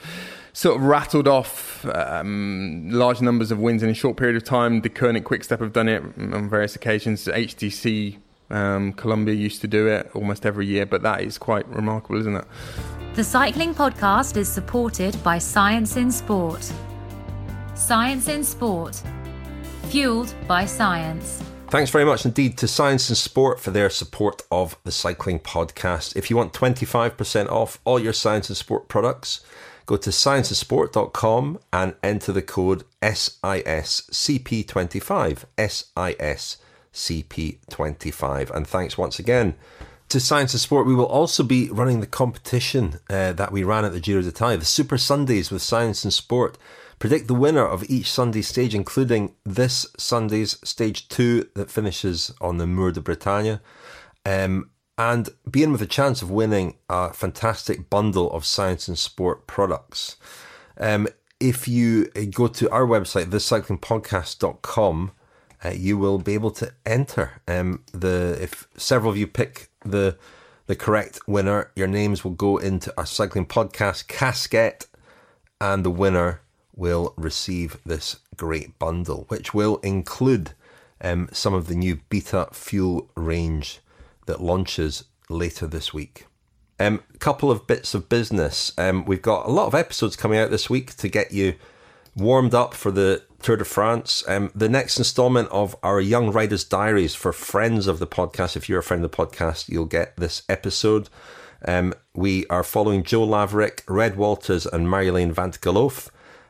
[0.54, 4.82] sort of rattled off um, large numbers of wins in a short period of time.
[4.82, 7.26] The Deceuninck Quickstep have done it on various occasions.
[7.26, 8.18] HTC
[8.50, 12.36] um, Columbia used to do it almost every year, but that is quite remarkable, isn't
[12.36, 12.46] it?
[13.14, 16.72] The Cycling Podcast is supported by Science in Sport.
[17.76, 19.02] Science in Sport,
[19.90, 21.44] fueled by science.
[21.70, 26.16] Thanks very much indeed to Science in Sport for their support of the Cycling Podcast.
[26.16, 29.42] If you want 25% off all your Science in Sport products,
[29.86, 35.44] go to scienceinsport.com and enter the code SISCP25.
[36.94, 38.52] SISCP25.
[38.52, 39.56] And thanks once again
[40.08, 40.88] to Science in Sport.
[40.88, 44.58] We will also be running the competition uh, that we ran at the Giro d'Italia,
[44.58, 46.58] the Super Sundays with Science in Sport.
[47.00, 52.58] Predict the winner of each Sunday stage, including this Sunday's stage two that finishes on
[52.58, 53.60] the Mur de Bretagne.
[54.26, 58.96] Um, and be in with a chance of winning a fantastic bundle of science in
[58.96, 60.18] sport products.
[60.80, 61.08] Um,
[61.40, 65.12] if you go to our website, thecyclingpodcast.com,
[65.64, 67.42] uh, you will be able to enter.
[67.48, 70.18] Um, the if several of you pick the
[70.66, 74.88] the correct winner, your names will go into a cycling podcast casket,
[75.62, 76.42] and the winner
[76.78, 80.52] will receive this great bundle, which will include
[81.02, 83.80] um, some of the new Beta Fuel range
[84.28, 86.28] that launches later this week.
[86.80, 88.72] A um, couple of bits of business.
[88.78, 91.56] Um, we've got a lot of episodes coming out this week to get you
[92.16, 94.24] warmed up for the Tour de France.
[94.28, 98.56] Um, the next installment of our Young Riders Diaries for friends of the podcast.
[98.56, 101.10] If you're a friend of the podcast, you'll get this episode.
[101.66, 106.10] Um, we are following Joe Laverick, Red Walters, and Marjolein van 't Geloof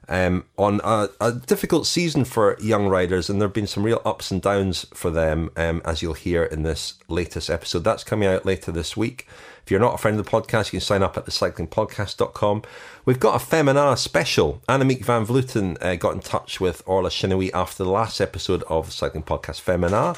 [0.10, 4.02] um, on a, a, difficult season for young riders, and there have been some real
[4.06, 7.84] ups and downs for them, um, as you'll hear in this latest episode.
[7.84, 9.28] That's coming out later this week.
[9.64, 12.62] If you're not a friend of the podcast, you can sign up at thecyclingpodcast.com.
[13.04, 14.62] We've got a Femina special.
[14.70, 18.86] Annemiek van Vleuten uh, got in touch with Orla Chennaoui after the last episode of
[18.86, 20.16] the Cycling Podcast Femina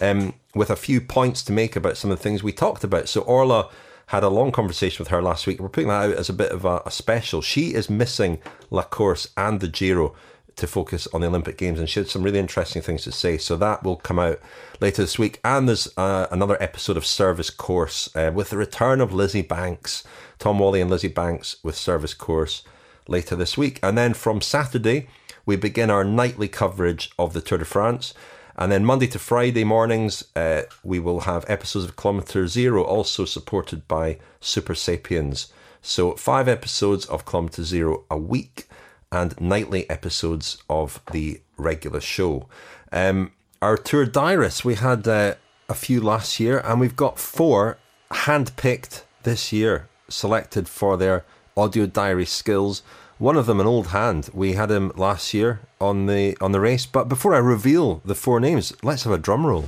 [0.00, 3.08] um, with a few points to make about some of the things we talked about.
[3.08, 3.70] So Orla
[4.12, 5.58] had a long conversation with her last week.
[5.58, 7.40] We're putting that out as a bit of a, a special.
[7.40, 10.14] She is missing La Course and the Giro
[10.56, 13.38] to focus on the Olympic Games, and she had some really interesting things to say.
[13.38, 14.38] So that will come out
[14.82, 15.40] later this week.
[15.42, 20.04] And there's uh, another episode of Service Course uh, with the return of Lizzie Banks,
[20.38, 22.64] Tom Whalley and Lizzie Banks with Service Course
[23.08, 23.80] later this week.
[23.82, 25.08] And then from Saturday,
[25.46, 28.12] we begin our nightly coverage of the Tour de France.
[28.56, 33.24] And then Monday to Friday mornings, uh, we will have episodes of Kilometre Zero, also
[33.24, 35.50] supported by Supersapiens.
[35.80, 38.68] So, five episodes of Kilometre Zero a week
[39.10, 42.48] and nightly episodes of the regular show.
[42.92, 45.34] Um, our tour diarists, we had uh,
[45.68, 47.78] a few last year, and we've got four
[48.10, 51.24] handpicked this year, selected for their
[51.56, 52.82] audio diary skills.
[53.22, 54.30] One of them, an old hand.
[54.34, 56.86] We had him last year on the on the race.
[56.86, 59.66] But before I reveal the four names, let's have a drum roll.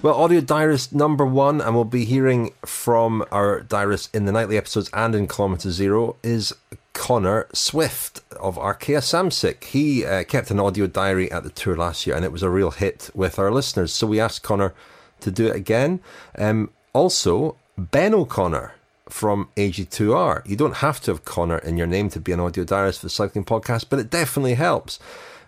[0.00, 4.56] Well, audio diarist number one, and we'll be hearing from our diarist in the nightly
[4.56, 6.54] episodes and in Kilometre Zero, is
[6.94, 9.64] Connor Swift of Arkea Samsic.
[9.64, 12.48] He uh, kept an audio diary at the tour last year, and it was a
[12.48, 13.92] real hit with our listeners.
[13.92, 14.72] So we asked Connor
[15.20, 16.00] to do it again.
[16.38, 18.72] Um, also, Ben O'Connor
[19.12, 20.48] from AG2R.
[20.48, 23.06] You don't have to have Connor in your name to be an audio diarist for
[23.06, 24.98] the cycling podcast, but it definitely helps.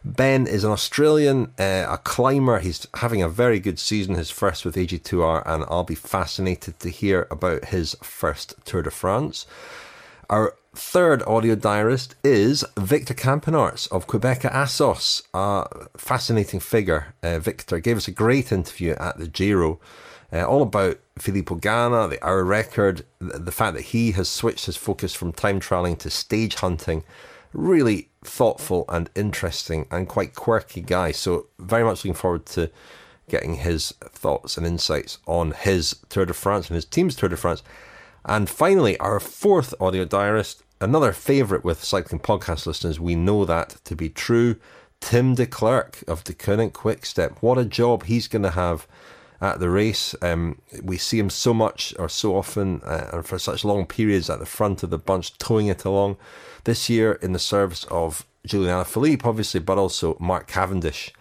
[0.04, 2.58] Ben is an Australian, uh, a climber.
[2.58, 6.90] He's having a very good season, his first with AG2R, and I'll be fascinated to
[6.90, 9.46] hear about his first Tour de France.
[10.28, 17.14] Our third audio diarist is Victor Campenaerts of Qhubeka Assos, a fascinating figure.
[17.22, 19.80] Uh, Victor gave us a great interview at the Giro
[20.34, 24.66] uh, all about Filippo Ganna, the hour record, the, the fact that he has switched
[24.66, 27.04] his focus from time trialing to stage hunting.
[27.52, 31.12] Really thoughtful and interesting and quite quirky guy.
[31.12, 32.70] So, very much looking forward to
[33.28, 37.36] getting his thoughts and insights on his Tour de France and his team's Tour de
[37.36, 37.62] France.
[38.24, 42.98] And finally, our fourth audio diarist, another favourite with cycling podcast listeners.
[42.98, 44.56] We know that to be true.
[45.00, 47.36] Tim de Klerk of Deceuninck Quickstep.
[47.40, 48.88] What a job he's going to have
[49.44, 50.14] at the race.
[50.22, 54.30] Um, we see him so much or so often uh, and for such long periods
[54.30, 56.16] at the front of the bunch, towing it along.
[56.64, 61.12] This year in the service of Julian Alaphilippe, obviously, but also Mark Cavendish.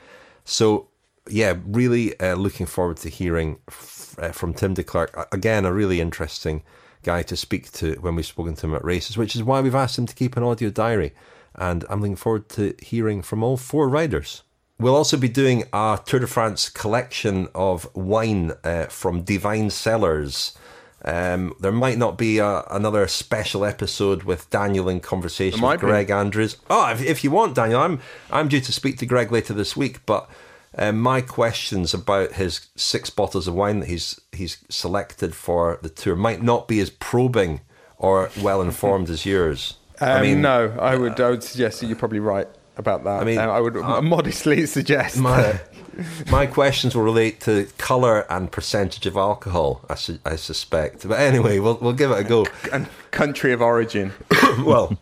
[0.45, 0.87] So,
[1.29, 5.27] yeah, really uh, looking forward to hearing f- uh, from Tim de Klerk.
[5.31, 6.63] Again, a really interesting
[7.03, 9.75] guy to speak to when we've spoken to him at races, which is why we've
[9.75, 11.13] asked him to keep an audio diary.
[11.55, 14.43] And I'm looking forward to hearing from all four riders.
[14.83, 20.57] We'll also be doing a Tour de France collection of wine uh, from Divine Cellars.
[21.05, 26.07] Um, there might not be a, another special episode with Daniel in conversation with Greg
[26.07, 26.13] be.
[26.13, 26.57] Andrews.
[26.69, 29.77] Oh, if, if, you want, Daniel, I'm I'm due to speak to Greg later this
[29.77, 30.05] week.
[30.05, 30.29] But
[30.77, 35.87] um, my questions about his six bottles of wine that he's he's selected for the
[35.87, 37.61] tour might not be as probing
[37.97, 39.77] or well informed as yours.
[40.01, 43.21] Um, I mean, no, I would I would suggest that you're probably right about that.
[43.21, 45.59] I mean, I would uh, modestly suggest my
[46.31, 49.85] my questions will relate to color and percentage of alcohol.
[49.89, 52.45] I, su- I suspect, but anyway, we'll we'll give it a go.
[52.71, 54.11] And country of origin.
[54.59, 54.97] well,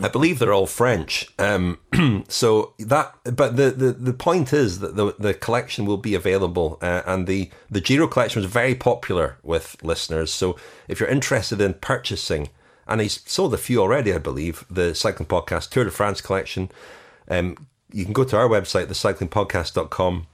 [0.00, 1.28] I believe they're all French.
[1.38, 1.78] Um,
[2.28, 6.78] so that, but the, the the point is that the the collection will be available,
[6.82, 10.32] uh, and the the Giro collection was very popular with listeners.
[10.32, 12.50] So if you're interested in purchasing
[12.90, 14.64] and he's sold a few already, I believe.
[14.68, 16.70] The Cycling Podcast Tour de France collection.
[17.28, 20.26] Um, you can go to our website, thecyclingpodcast.com,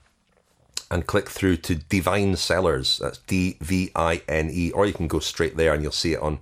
[0.90, 2.98] and click through to Divine Cellars.
[2.98, 6.14] That's D V I N E, or you can go straight there and you'll see
[6.14, 6.38] it on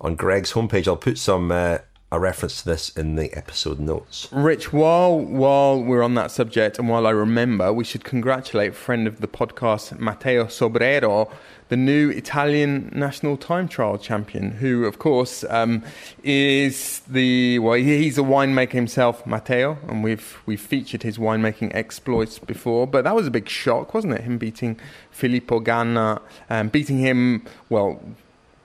[0.00, 0.88] on Greg's homepage.
[0.88, 1.78] I'll put some uh,
[2.12, 4.28] a reference this in the episode notes.
[4.30, 9.08] Rich, while while we're on that subject, and while I remember, we should congratulate friend
[9.08, 11.32] of the podcast Matteo Sobrero,
[11.70, 15.82] the new Italian national time trial champion, who, of course, um,
[16.22, 22.38] is the well, he's a winemaker himself, Matteo, and we've we've featured his winemaking exploits
[22.38, 22.86] before.
[22.86, 24.20] But that was a big shock, wasn't it?
[24.20, 24.78] Him beating
[25.10, 28.02] Filippo Ganna, um, beating him well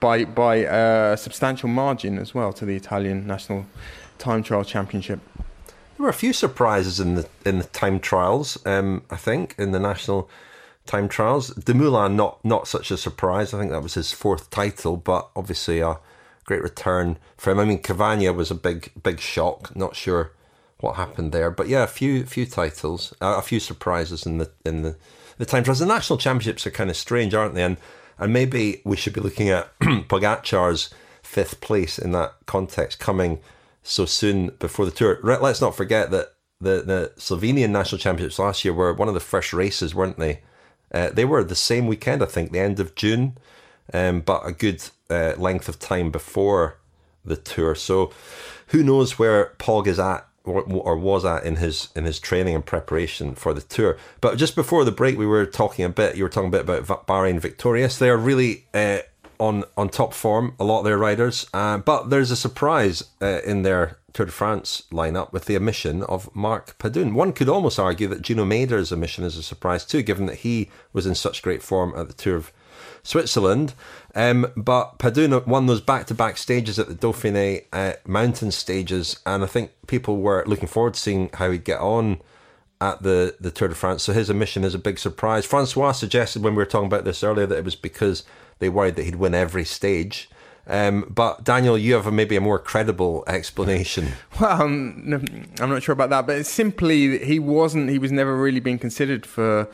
[0.00, 3.66] by by a substantial margin as well to the Italian national
[4.18, 5.20] time trial championship.
[5.36, 8.58] There were a few surprises in the in the time trials.
[8.66, 10.30] Um, I think in the national
[10.86, 13.52] time trials, Dumoulin not not such a surprise.
[13.52, 15.98] I think that was his fourth title, but obviously a
[16.44, 17.58] great return for him.
[17.58, 19.74] I mean, Cavagna was a big big shock.
[19.76, 20.32] Not sure
[20.80, 24.50] what happened there, but yeah, a few few titles, uh, a few surprises in the
[24.64, 24.96] in the
[25.38, 25.80] the time trials.
[25.80, 27.64] The national championships are kind of strange, aren't they?
[27.64, 27.76] And
[28.18, 30.90] and maybe we should be looking at Pogacar's
[31.22, 33.40] fifth place in that context coming
[33.82, 35.18] so soon before the tour.
[35.22, 39.20] Let's not forget that the, the Slovenian national championships last year were one of the
[39.20, 40.40] first races, weren't they?
[40.92, 43.38] Uh, they were the same weekend, I think, the end of June,
[43.92, 46.78] um, but a good uh, length of time before
[47.24, 47.74] the tour.
[47.74, 48.12] So
[48.68, 52.64] who knows where Pog is at or was at in his in his training and
[52.64, 53.96] preparation for the tour.
[54.20, 56.16] But just before the break, we were talking a bit.
[56.16, 57.98] You were talking a bit about Bahrain Victorious.
[57.98, 59.00] They are really uh,
[59.38, 60.54] on on top form.
[60.58, 64.32] A lot of their riders, uh, but there's a surprise uh, in their Tour de
[64.32, 67.12] France lineup with the omission of Mark Padun.
[67.12, 70.70] One could almost argue that Gino Mäder's omission is a surprise too, given that he
[70.92, 72.52] was in such great form at the Tour of
[73.02, 73.74] Switzerland.
[74.14, 79.20] Um, but Padun won those back to back stages at the Dauphiné uh, mountain stages,
[79.26, 82.20] and I think people were looking forward to seeing how he'd get on
[82.80, 84.02] at the, the Tour de France.
[84.02, 85.44] So his omission is a big surprise.
[85.44, 88.24] Francois suggested when we were talking about this earlier that it was because
[88.58, 90.28] they worried that he'd win every stage.
[90.68, 94.08] Um, but Daniel, you have a, maybe a more credible explanation.
[94.40, 95.24] Well, um,
[95.60, 97.90] I'm not sure about that, but it's simply he wasn't.
[97.90, 99.68] He was never really being considered for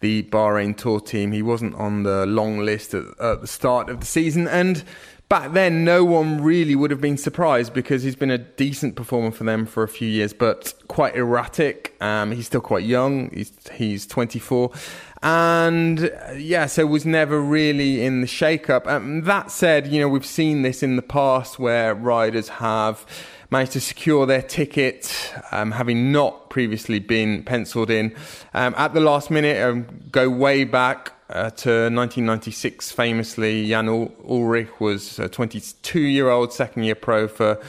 [0.00, 1.32] the Bahrain Tour team.
[1.32, 4.84] He wasn't on the long list at, at, the start of the season, and
[5.28, 9.30] back then, no one really would have been surprised because he's been a decent performer
[9.30, 11.96] for them for a few years, but quite erratic.
[12.00, 13.30] Um, he's still quite young.
[13.30, 14.70] He's he's 24,
[15.22, 18.86] and uh, yeah, so was never really in the shake-up.
[18.86, 23.06] Um, that said, you know we've seen this in the past where riders have
[23.50, 28.14] managed to secure their ticket, um, having not previously been penciled in.
[28.54, 34.80] Um, at the last minute, um, go way back uh, to 1996, famously, Jan Ullrich
[34.80, 37.60] was a 22 year old second year pro for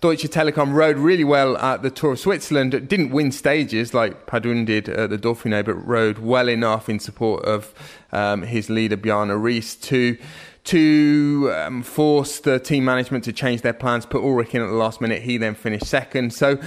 [0.00, 2.72] Deutsche Telekom, rode really well at the Tour of Switzerland.
[2.72, 7.44] Didn't win stages like Padun did at the Dauphiné, but rode well enough in support
[7.44, 7.72] of
[8.12, 10.18] um, his leader, Bjarne Riis, to
[10.64, 14.72] to um, force the team management to change their plans, put Ullrich in at the
[14.72, 15.22] last minute.
[15.22, 16.32] He then finished second.
[16.32, 16.58] So,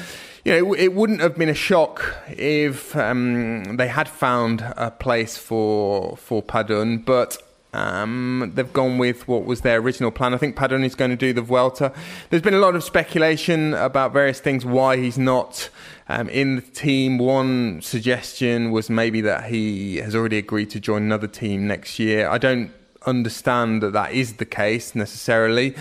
[0.45, 4.91] you know, it, it wouldn't have been a shock if um, they had found a
[4.91, 7.41] place for for Padun, but
[7.73, 10.33] um, they've gone with what was their original plan.
[10.33, 11.91] I think Padun is going to do the Vuelta.
[12.29, 15.69] There's been a lot of speculation about various things why he's not
[16.07, 17.17] um, in the team.
[17.17, 22.29] One suggestion was maybe that he has already agreed to join another team next year.
[22.29, 22.71] I don't
[23.07, 25.75] understand that that is the case necessarily.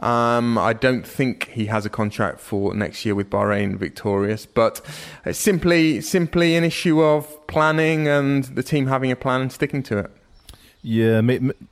[0.00, 4.80] Um, I don't think he has a contract for next year with Bahrain Victorious, but
[5.26, 9.82] it's simply simply an issue of planning and the team having a plan and sticking
[9.84, 10.10] to it.
[10.82, 11.20] Yeah,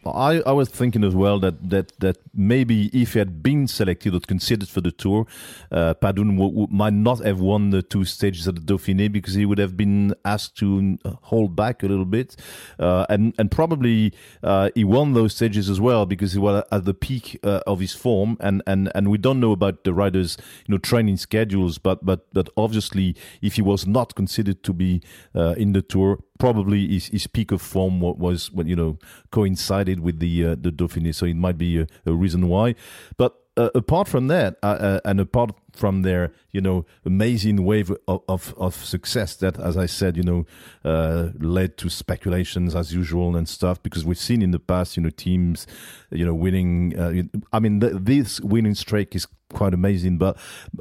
[0.05, 4.15] I, I was thinking as well that, that, that maybe if he had been selected
[4.15, 5.27] or considered for the tour,
[5.73, 9.57] uh, Padun might not have won the two stages at the Dauphiné because he would
[9.57, 12.37] have been asked to uh, hold back a little bit,
[12.79, 16.85] uh, and and probably uh, he won those stages as well because he was at
[16.85, 20.37] the peak uh, of his form, and, and, and we don't know about the riders'
[20.67, 25.01] you know training schedules, but but but obviously if he was not considered to be
[25.35, 28.99] uh, in the tour, probably his, his peak of form was, you know
[29.31, 32.75] coincided with the uh, the Dauphiné, so it might be a, a reason why.
[33.17, 37.93] But uh, apart from that, uh, uh and apart from their you know amazing wave
[38.09, 40.47] of, of, of success that, as I said, you know,
[40.85, 43.83] uh, led to speculations as usual and stuff.
[43.83, 45.67] Because we've seen in the past, you know, teams,
[46.11, 46.99] you know, winning.
[46.99, 47.23] Uh,
[47.53, 50.19] I mean, the, this winning streak is quite amazing.
[50.19, 50.37] But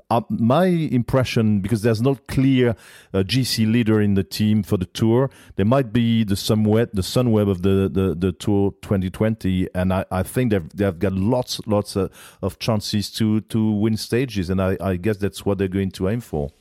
[0.09, 2.75] uh, my impression, because there's no clear
[3.13, 7.01] uh, GC leader in the team for the tour, there might be the Sunweb, the
[7.01, 11.61] Sunweb of the, the, the Tour 2020, and I, I think they've they've got lots
[11.65, 15.91] lots of, of chances to to win stages, and I guess that's what they're going
[15.91, 16.51] to aim for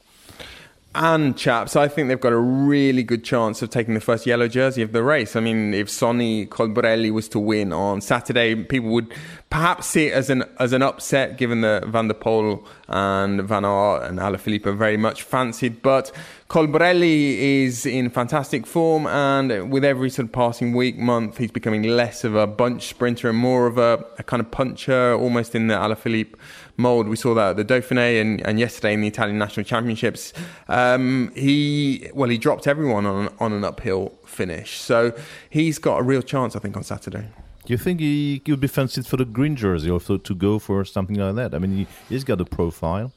[0.97, 4.49] and chaps, I think they've got a really good chance of taking the first yellow
[4.49, 5.37] jersey of the race.
[5.37, 9.13] I mean, if Sonny Colbrelli was to win on Saturday, people would
[9.51, 13.65] perhaps see it as an as an upset, given that Van der Poel and Van
[13.65, 15.83] Aert and Alaphilippe are very much fancied.
[15.83, 16.11] But
[16.49, 21.85] Colbrelli is in fantastic form, and with every sort of passing week, month, he's becoming
[21.85, 25.69] less of a bunch sprinter and more of a, a kind of puncher, almost in
[25.69, 26.35] the Alaphilippe
[26.77, 27.09] mould.
[27.09, 30.33] We saw that at the Dauphiné and, and yesterday in the Italian National Championships.
[30.69, 35.13] Um, he well, he dropped everyone on on an uphill finish, so
[35.49, 37.29] he's got a real chance, I think, on Saturday.
[37.67, 40.85] Do you think he would be fancied for the green jersey or to go for
[40.85, 41.53] something like that?
[41.53, 43.13] I mean, he, he's got a profile.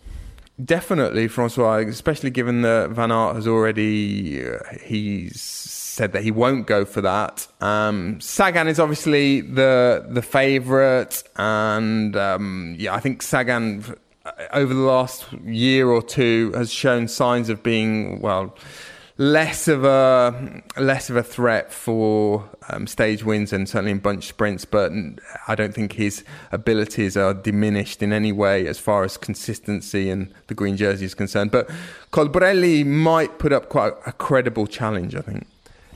[0.63, 6.65] Definitely, Francois, especially given that Van Aert has already uh, he's said that he won't
[6.65, 7.47] go for that.
[7.61, 13.85] Um, Sagan is obviously the the favourite, and um, yeah, I think Sagan
[14.25, 18.55] uh, over the last year or two has shown signs of being well
[19.19, 24.27] less of a less of a threat for um, stage wins and certainly in bunch
[24.27, 24.63] sprints.
[24.63, 24.93] But
[25.47, 30.33] I don't think his abilities are diminished in any way as far as consistency and
[30.47, 31.51] the green jersey is concerned.
[31.51, 31.69] But
[32.11, 35.13] Colbrelli might put up quite a credible challenge.
[35.15, 35.45] I think.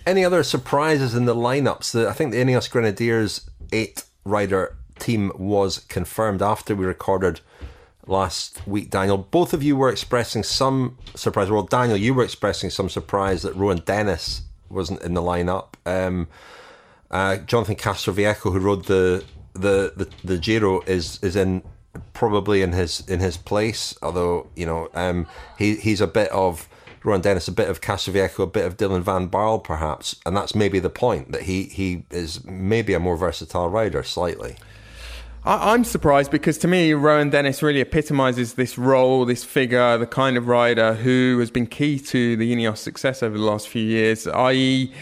[0.05, 2.05] Any other surprises in the lineups?
[2.05, 7.39] I think the Ineos Grenadiers eight rider team was confirmed after we recorded
[8.07, 9.17] last week, Daniel.
[9.17, 11.49] Both of you were expressing some surprise.
[11.49, 15.73] Well, Daniel, you were expressing some surprise that Rohan Dennis wasn't in the lineup.
[15.85, 16.27] Um,
[17.11, 19.23] uh, Jonathan Castroviejo, who rode the,
[19.53, 21.63] the the the Giro, is is in
[22.13, 23.95] probably in his in his place.
[24.01, 25.27] Although you know, um,
[25.57, 26.67] he he's a bit of
[27.03, 30.55] Rohan Dennis, a bit of Castroviejo, a bit of Dylan Van Baarle, perhaps, and that's
[30.55, 34.55] maybe the point that he he is maybe a more versatile rider, slightly.
[35.45, 40.07] I, am surprised because to me, Rohan Dennis really epitomises this role, this figure, the
[40.07, 43.83] kind of rider who has been key to the Ineos success over the last few
[43.83, 44.93] years, i.e.,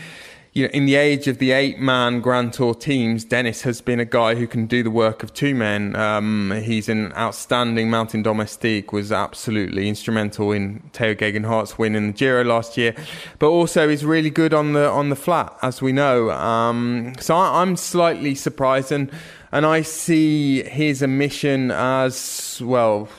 [0.53, 4.05] you know, in the age of the eight-man Grand Tour teams, Dennis has been a
[4.05, 5.95] guy who can do the work of two men.
[5.95, 12.13] Um, he's an outstanding mountain domestique, was absolutely instrumental in Tao Geoghegan win in the
[12.13, 12.93] Giro last year,
[13.39, 16.31] but also is really good on the on the flat, as we know.
[16.31, 19.09] Um, so I, I'm slightly surprised and
[19.51, 23.09] and I see his omission as well.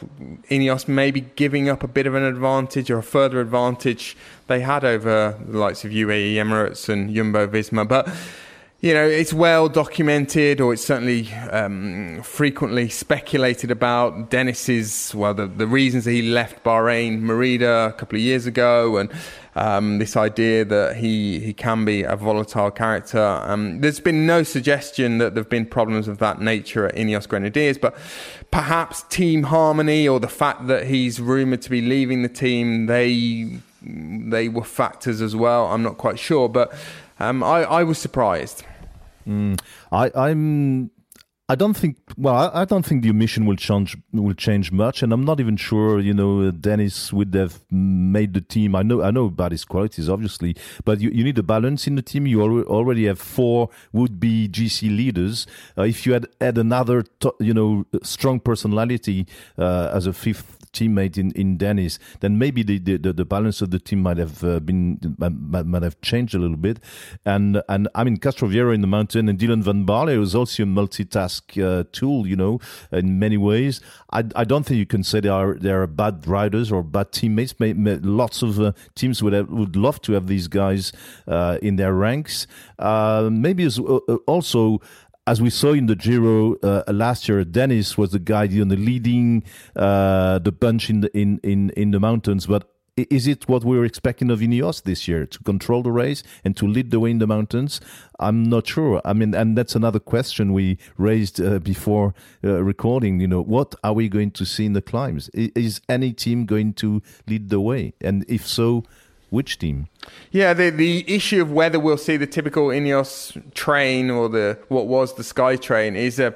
[0.50, 4.16] Ineos maybe giving up a bit of an advantage or a further advantage
[4.46, 8.08] they had over the likes of UAE Emirates and Jumbo Visma, but.
[8.82, 15.46] You know, it's well documented, or it's certainly um, frequently speculated about Dennis's, well, the,
[15.46, 19.08] the reasons that he left Bahrain Merida a couple of years ago, and
[19.54, 23.20] um, this idea that he, he can be a volatile character.
[23.20, 27.28] Um, there's been no suggestion that there have been problems of that nature at Ineos
[27.28, 27.96] Grenadiers, but
[28.50, 33.60] perhaps team harmony or the fact that he's rumoured to be leaving the team, they
[33.84, 35.66] they were factors as well.
[35.66, 36.74] I'm not quite sure, but
[37.20, 38.64] um, I, I was surprised.
[39.26, 39.60] Mm,
[39.90, 40.90] I, I'm
[41.52, 41.98] I don't think.
[42.16, 45.58] Well, I, don't think the omission will change will change much, and I'm not even
[45.58, 46.00] sure.
[46.00, 48.74] You know, Dennis would have made the team.
[48.74, 51.96] I know, I know about his qualities, obviously, but you, you need a balance in
[51.96, 52.26] the team.
[52.26, 55.46] You already have four would-be GC leaders.
[55.76, 57.04] Uh, if you had had another,
[57.38, 59.26] you know, strong personality
[59.58, 63.70] uh, as a fifth teammate in, in Dennis, then maybe the, the, the balance of
[63.70, 66.80] the team might have uh, been might, might, have changed a little bit.
[67.24, 70.66] And and I mean Castroviejo in the mountain and Dylan Van Baarle was also a
[70.66, 72.60] multitask uh, tool, you know,
[72.90, 73.80] in many ways.
[74.10, 77.12] I, I don't think you can say they are they are bad riders or bad
[77.12, 77.58] teammates.
[77.58, 80.92] May, may, lots of uh, teams would have, would love to have these guys
[81.26, 82.46] uh, in their ranks.
[82.78, 84.80] Uh, maybe as, uh, also
[85.26, 88.74] as we saw in the Giro uh, last year, Dennis was the guy you know,
[88.74, 89.44] leading
[89.76, 92.46] uh, the bunch in the in, in, in the mountains.
[92.46, 96.22] But is it what we were expecting of Ineos this year to control the race
[96.44, 97.80] and to lead the way in the mountains?
[98.18, 99.00] I'm not sure.
[99.04, 102.14] I mean, and that's another question we raised uh, before
[102.44, 103.20] uh, recording.
[103.20, 105.30] You know, what are we going to see in the climbs?
[105.30, 107.94] Is any team going to lead the way?
[108.00, 108.84] And if so,
[109.32, 109.88] which team?
[110.30, 113.14] Yeah, the the issue of whether we'll see the typical Ineos
[113.54, 116.34] train or the what was the Sky train is a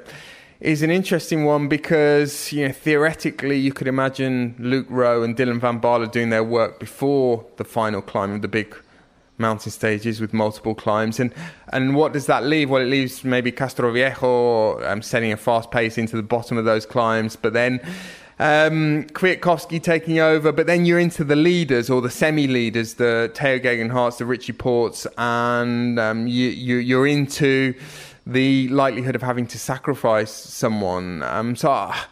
[0.61, 5.61] is an interesting one because you know theoretically you could imagine Luke Rowe and Dylan
[5.61, 8.75] Van Baarle doing their work before the final climb of the big
[9.37, 11.21] mountain stages with multiple climbs.
[11.21, 11.35] And
[11.69, 12.71] and what does that leave?
[12.71, 16.87] Well it leaves maybe Castroviejo um, setting a fast pace into the bottom of those
[16.87, 17.37] climbs.
[17.37, 17.81] But then
[18.39, 23.57] um, Kwiatkowski taking over, but then you're into the leaders or the semi-leaders, the Tao
[23.57, 27.75] Geoghegan Harts, the Richie Portes, and um, you, you, you're into
[28.27, 31.23] the likelihood of having to sacrifice someone.
[31.23, 32.05] Um, so I,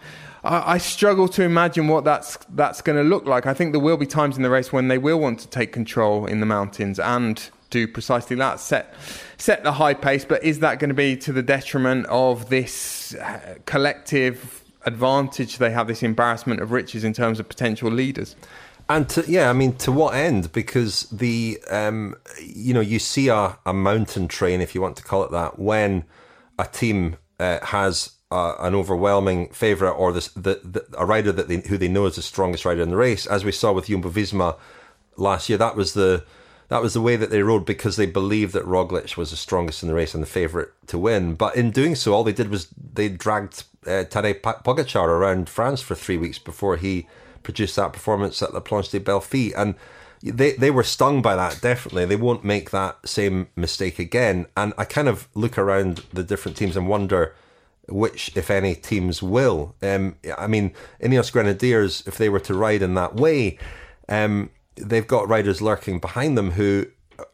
[0.45, 3.47] I, struggle to imagine what that's that's going to look like.
[3.47, 5.73] I think there will be times in the race when they will want to take
[5.73, 8.95] control in the mountains and do precisely that set
[9.37, 10.25] set the high pace.
[10.25, 15.71] But is that going to be to the detriment of this uh, collective advantage they
[15.71, 15.87] have?
[15.87, 18.37] This embarrassment of riches in terms of potential leaders.
[18.89, 20.53] And to, yeah, I mean, to what end?
[20.53, 25.03] Because the um, you know you see a, a mountain train, if you want to
[25.03, 26.05] call it that, when
[26.59, 31.49] a team uh, has uh, an overwhelming favourite or this, the, the, a rider that
[31.49, 33.87] they, who they know is the strongest rider in the race, as we saw with
[33.87, 34.59] Jumbo Visma
[35.17, 35.57] last year.
[35.57, 36.25] That was the
[36.69, 39.83] that was the way that they rode because they believed that Roglic was the strongest
[39.83, 41.35] in the race and the favourite to win.
[41.35, 45.83] But in doing so, all they did was they dragged uh, Tadej Pogacar around France
[45.83, 47.07] for three weeks before he
[47.43, 49.53] produced that performance at La Planche de Filles.
[49.55, 49.75] And
[50.23, 52.07] they, they were stung by that, definitely.
[52.07, 54.47] They won't make that same mistake again.
[54.57, 57.35] And I kind of look around the different teams and wonder
[57.89, 59.75] which, if any, teams will.
[59.83, 63.59] Um, I mean, Ineos Grenadiers, if they were to ride in that way,
[64.09, 66.87] um, they've got riders lurking behind them who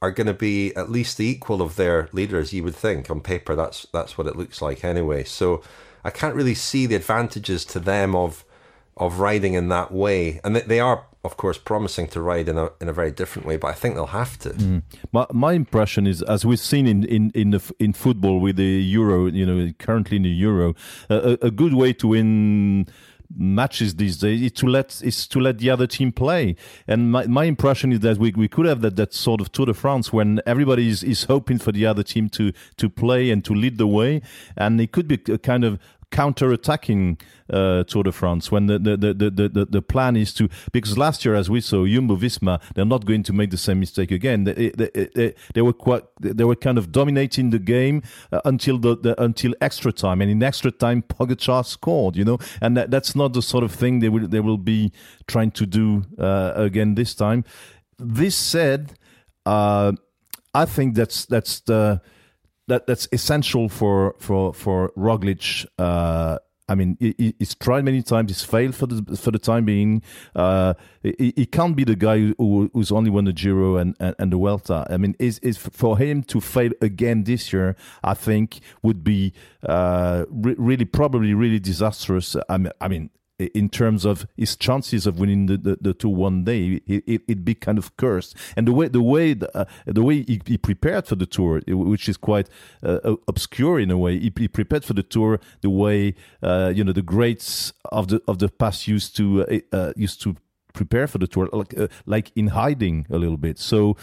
[0.03, 2.53] are going to be at least the equal of their leaders.
[2.53, 5.25] You would think on paper that's that's what it looks like anyway.
[5.25, 5.63] So
[6.05, 8.45] I can't really see the advantages to them of
[8.97, 12.71] of riding in that way, and they are of course promising to ride in a
[12.81, 14.51] in a very different way, but I think they'll have to.
[14.51, 14.83] Mm.
[15.13, 18.65] My my impression is, as we've seen in in in, the, in football with the
[18.65, 20.75] Euro, you know, currently in the Euro,
[21.09, 22.87] a, a good way to win
[23.37, 26.57] matches these days is to let is to let the other team play.
[26.87, 29.67] And my, my impression is that we, we could have that, that sort of Tour
[29.67, 33.45] de France when everybody is, is hoping for the other team to to play and
[33.45, 34.23] to lead the way,
[34.57, 35.79] and it could be a kind of
[36.11, 37.19] counter-attacking
[37.53, 41.25] uh, Tour de France when the, the, the, the, the, plan is to because last
[41.25, 44.45] year as we saw Jumbo Visma they're not going to make the same mistake again.
[44.45, 48.79] They, they, they, they were quite they were kind of dominating the game uh, until
[48.79, 50.21] the, the, until extra time.
[50.21, 52.39] And in extra time Pogacar scored you know?
[52.61, 54.93] And that, that's not the sort of thing they will they will be
[55.27, 57.45] trying to do uh, again this time.
[57.99, 58.95] This said
[59.47, 59.93] uh,
[60.55, 62.01] I think that's that's the
[62.71, 65.67] that that's essential for for for Roglic.
[65.79, 68.31] Uh, I mean, he, he's tried many times.
[68.31, 70.03] He's failed for the for the time being.
[70.37, 74.15] Uh, he, he, can't be the guy who, who's only won the Giro and, and,
[74.21, 74.87] and the Vuelta.
[74.89, 77.75] I mean, is is for him to fail again this year?
[78.05, 79.33] I think would be
[79.65, 82.37] uh, re- really probably really disastrous.
[82.49, 83.11] I mean, I mean,
[83.41, 87.29] in terms of his chances of winning the, the, the tour one day, it, it,
[87.29, 88.37] would be kind of cursed.
[88.57, 91.61] And the way the way the, uh, the way he, he, prepared for the tour,
[91.67, 92.49] which is quite
[92.83, 96.85] uh, obscure in a way, he, he, prepared for the tour the way uh, you
[96.85, 100.37] know the greats of the of the past used to uh, uh, used to
[100.73, 103.59] prepare for the tour, like uh, like in hiding a little bit.
[103.59, 103.97] So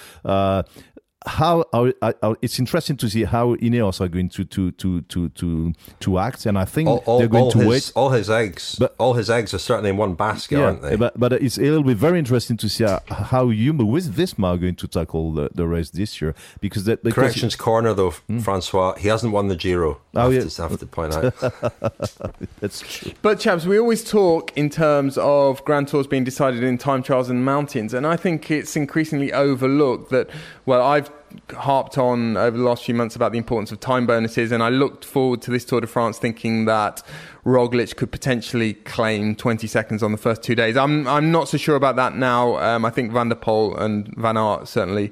[1.25, 5.29] how are, are, it's interesting to see how Ineos are going to to to to
[5.29, 7.91] to, to act, and I think all, all, they're going to his, wait.
[7.95, 10.95] All his eggs, but all his eggs are certainly in one basket, yeah, aren't they?
[10.95, 14.57] But but it's it'll be very interesting to see how, how Jumbo with Visma are
[14.57, 18.11] going to tackle the, the race this year because that because corrections it, corner though,
[18.11, 18.39] hmm?
[18.39, 19.99] Francois, he hasn't won the Giro.
[20.15, 21.33] Oh yeah, to, have to point out.
[22.59, 23.11] That's true.
[23.21, 27.29] But chaps, we always talk in terms of Grand Tours being decided in time trials
[27.29, 30.29] and mountains, and I think it's increasingly overlooked that.
[30.65, 31.09] Well, I've
[31.51, 34.69] harped on over the last few months about the importance of time bonuses, and I
[34.69, 37.03] looked forward to this Tour de France thinking that
[37.45, 40.77] Roglic could potentially claim 20 seconds on the first two days.
[40.77, 42.57] I'm I'm not so sure about that now.
[42.57, 45.11] Um, I think Van der Poel and Van Aert certainly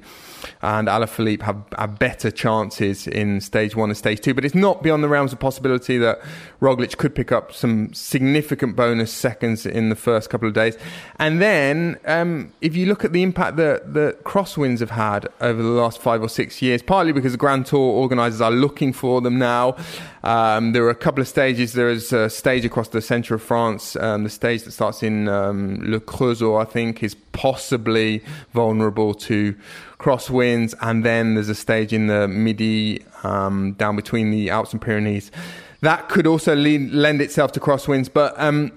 [0.62, 4.34] and Alaphilippe have, have better chances in stage one and stage two.
[4.34, 6.20] But it's not beyond the realms of possibility that
[6.60, 10.76] Roglic could pick up some significant bonus seconds in the first couple of days.
[11.18, 15.62] And then, um, if you look at the impact that the crosswinds have had over
[15.62, 19.20] the last five or six years, partly because the Grand Tour organisers are looking for
[19.20, 19.76] them now.
[20.22, 21.72] Um, there are a couple of stages.
[21.72, 23.96] There is a stage across the centre of France.
[23.96, 28.22] Um, the stage that starts in um, Le Creusot, I think, is possibly
[28.52, 29.56] vulnerable to
[29.98, 34.80] crosswinds, and then there's a stage in the Midi um, down between the Alps and
[34.80, 35.30] Pyrenees.
[35.80, 38.72] That could also lead, lend itself to crosswinds, but um,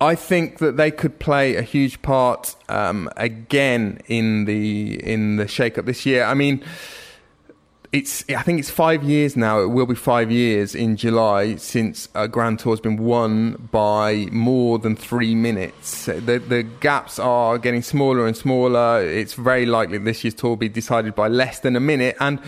[0.00, 5.48] I think that they could play a huge part um, again in the in the
[5.48, 6.24] shake-up this year.
[6.24, 6.64] I mean
[7.90, 9.60] it's I think it's five years now.
[9.60, 14.26] It will be five years in July since a Grand Tour has been won by
[14.30, 16.04] more than three minutes.
[16.06, 19.02] The the gaps are getting smaller and smaller.
[19.02, 22.16] It's very likely this year's tour will be decided by less than a minute.
[22.20, 22.40] And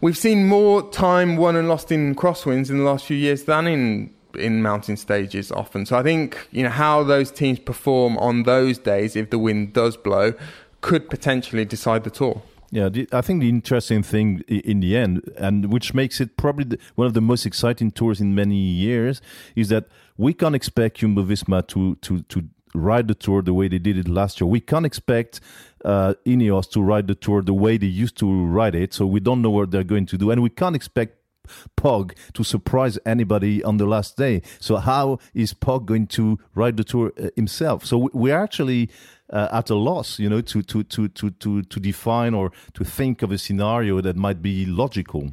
[0.00, 3.66] we've seen more time won and lost in crosswinds in the last few years than
[3.66, 5.86] in in mountain stages often.
[5.86, 9.72] So I think you know how those teams perform on those days if the wind
[9.72, 10.34] does blow
[10.82, 12.42] could potentially decide the tour.
[12.74, 16.64] Yeah, the, I think the interesting thing in the end, and which makes it probably
[16.64, 19.22] the, one of the most exciting tours in many years,
[19.54, 19.84] is that
[20.16, 22.42] we can't expect Jumbo Visma to to to
[22.74, 24.48] ride the tour the way they did it last year.
[24.48, 25.40] We can't expect
[25.84, 29.20] uh, Ineos to ride the tour the way they used to ride it, so we
[29.20, 31.18] don't know what they're going to do, and we can't expect
[31.76, 34.42] Pog to surprise anybody on the last day.
[34.58, 37.84] So how is Pog going to ride the tour uh, himself?
[37.84, 38.90] So we're actually
[39.30, 42.84] uh, at a loss, you know, to, to, to, to, to, to define or to
[42.84, 45.30] think of a scenario that might be logical.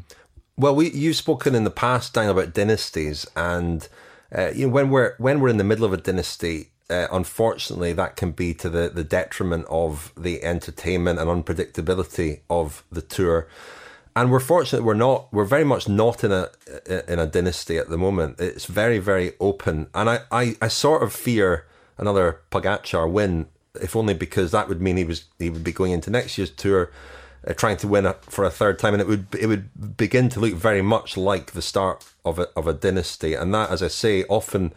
[0.57, 3.87] Well, we you've spoken in the past, Daniel, about dynasties, and
[4.35, 7.93] uh, you know when we're when we're in the middle of a dynasty, uh, unfortunately,
[7.93, 13.47] that can be to the, the detriment of the entertainment and unpredictability of the tour.
[14.15, 16.49] And we're fortunate we're not we're very much not in a
[17.07, 18.39] in a dynasty at the moment.
[18.39, 21.65] It's very very open, and I I, I sort of fear
[21.97, 25.91] another Pogacar win, if only because that would mean he was he would be going
[25.91, 26.91] into next year's tour.
[27.47, 30.29] Uh, trying to win a, for a third time, and it would it would begin
[30.29, 33.81] to look very much like the start of a of a dynasty, and that, as
[33.81, 34.73] I say, often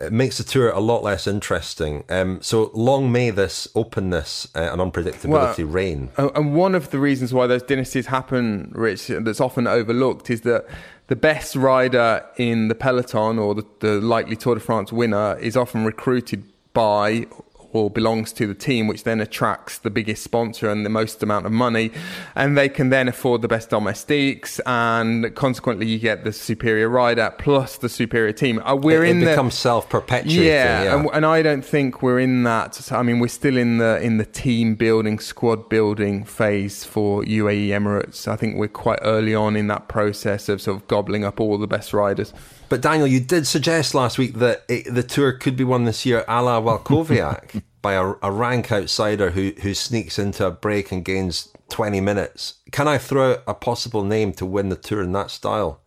[0.00, 2.04] it makes the tour a lot less interesting.
[2.08, 6.10] Um, so long may this openness uh, and unpredictability well, reign.
[6.16, 10.66] And one of the reasons why those dynasties happen, Rich, that's often overlooked, is that
[11.08, 15.56] the best rider in the peloton or the, the likely Tour de France winner is
[15.56, 17.26] often recruited by
[17.72, 21.46] or belongs to the team, which then attracts the biggest sponsor and the most amount
[21.46, 21.90] of money.
[22.34, 27.34] And they can then afford the best domestiques, and consequently, you get the superior rider
[27.38, 28.60] plus the superior team.
[28.60, 30.44] Uh, we're it, in it becomes self perpetuating.
[30.44, 30.96] Yeah, yeah.
[30.96, 32.90] And, and, I don't think we're in that.
[32.92, 37.68] I mean, we're still in the in the team building, squad building phase for UAE
[37.68, 38.28] Emirates.
[38.28, 41.58] I think we're quite early on in that process of sort of gobbling up all
[41.58, 42.32] the best riders.
[42.68, 46.04] But Daniel, you did suggest last week that it, the tour could be won this
[46.04, 50.92] year a la Walkowiak by a, a, rank outsider who, who sneaks into a break
[50.92, 52.54] and gains 20 minutes.
[52.70, 55.80] Can I throw out a possible name to win the tour in that style?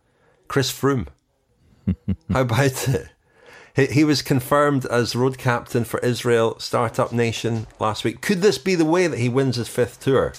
[0.48, 1.06] Chris Froome.
[2.32, 3.08] How about it?
[3.74, 8.20] He, he was confirmed as road captain for Israel Startup Nation last week.
[8.20, 10.34] Could this be the way that he wins his fifth tour?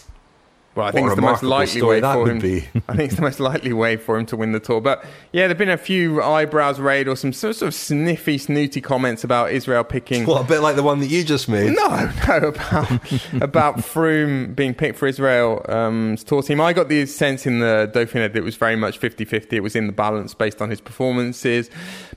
[0.76, 2.40] Well, I think it's the most likely way for him.
[2.40, 2.68] Be.
[2.90, 4.82] I think it's the most likely way for him to win the tour.
[4.82, 9.24] But yeah, there've been a few eyebrows raised or some sort of sniffy, snooty comments
[9.24, 10.26] about Israel picking.
[10.26, 11.74] Well, a bit like the one that you just made.
[11.74, 12.92] No, no, about
[13.42, 16.60] about Froome being picked for Israel's um, tour team.
[16.60, 19.54] I got the sense in the Dauphiné that it was very much 50-50.
[19.54, 21.70] It was in the balance based on his performances.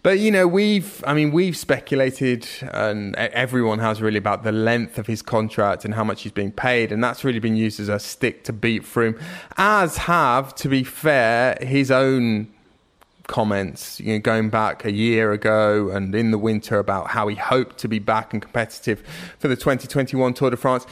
[0.03, 4.99] But you know, we've, I mean, we've speculated, and everyone has really about the length
[4.99, 7.89] of his contract and how much he's being paid, and that's really been used as
[7.91, 9.21] a stick to beat Froome,
[9.57, 12.49] as have, to be fair, his own
[13.27, 17.37] comments, you know, going back a year ago and in the winter about how he
[17.37, 19.03] hoped to be back and competitive
[19.39, 20.87] for the 2021 Tour de France.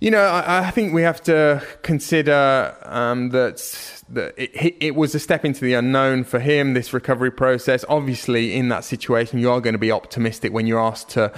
[0.00, 5.14] You know, I, I think we have to consider um, that, that it, it, was
[5.14, 7.84] a step into the unknown for him, this recovery process.
[7.88, 11.32] Obviously, in that situation, you are going to be optimistic when you're asked to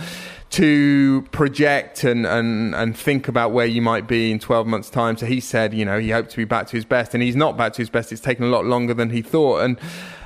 [0.51, 5.17] to project and, and, and think about where you might be in 12 months' time.
[5.17, 7.37] So he said, you know, he hoped to be back to his best, and he's
[7.37, 8.13] not back to his best.
[8.13, 9.63] It's taken a lot longer than he thought.
[9.63, 9.79] And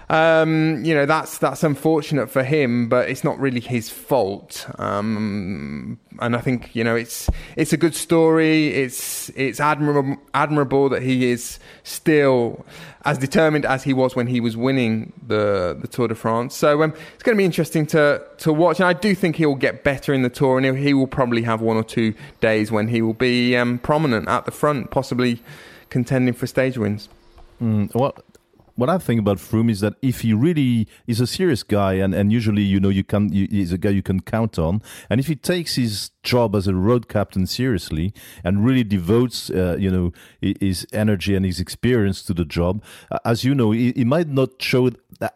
[0.09, 4.67] um, you know that's that's unfortunate for him, but it's not really his fault.
[4.79, 8.69] Um, and I think you know it's it's a good story.
[8.69, 12.65] It's it's admirable admirable that he is still
[13.05, 16.55] as determined as he was when he was winning the the Tour de France.
[16.55, 18.79] So um, it's going to be interesting to to watch.
[18.79, 21.43] And I do think he will get better in the Tour, and he will probably
[21.43, 25.43] have one or two days when he will be um, prominent at the front, possibly
[25.91, 27.09] contending for stage wins.
[27.61, 28.15] Mm, well,
[28.77, 32.15] what I think about Froome is that if he really is a serious guy, and,
[32.15, 35.19] and usually you know you can you, he's a guy you can count on, and
[35.19, 38.13] if he takes his job as a road captain seriously
[38.43, 40.13] and really devotes uh, you know
[40.61, 44.29] his energy and his experience to the job, uh, as you know, he, he, might
[44.29, 44.91] not show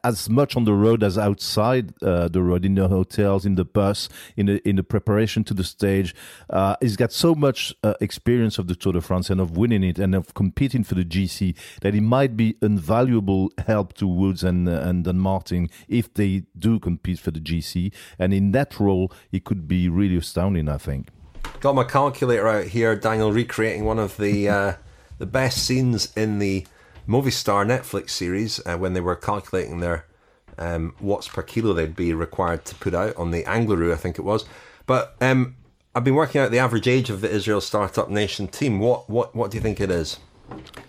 [0.04, 3.64] as much on the road as outside uh, the road in the hotels, in the
[3.64, 6.14] bus, in the in the preparation to the stage.
[6.50, 9.82] Uh, he's got so much uh, experience of the Tour de France and of winning
[9.82, 13.29] it and of competing for the GC that he might be invaluable
[13.66, 17.92] help to Woods and uh, and Dan Martin if they do compete for the GC.
[18.18, 20.68] And in that role, it could be really astounding.
[20.68, 21.08] I think.
[21.60, 24.72] Got my calculator out here, Daniel, recreating one of the uh,
[25.18, 26.66] the best scenes in the
[27.06, 30.06] Movistar Netflix series uh, when they were calculating their
[30.58, 34.18] um, watts per kilo they'd be required to put out on the Angliru, I think
[34.18, 34.44] it was.
[34.86, 35.56] But um,
[35.94, 38.78] I've been working out the average age of the Israel Startup Nation team.
[38.78, 40.18] What what what do you think it is?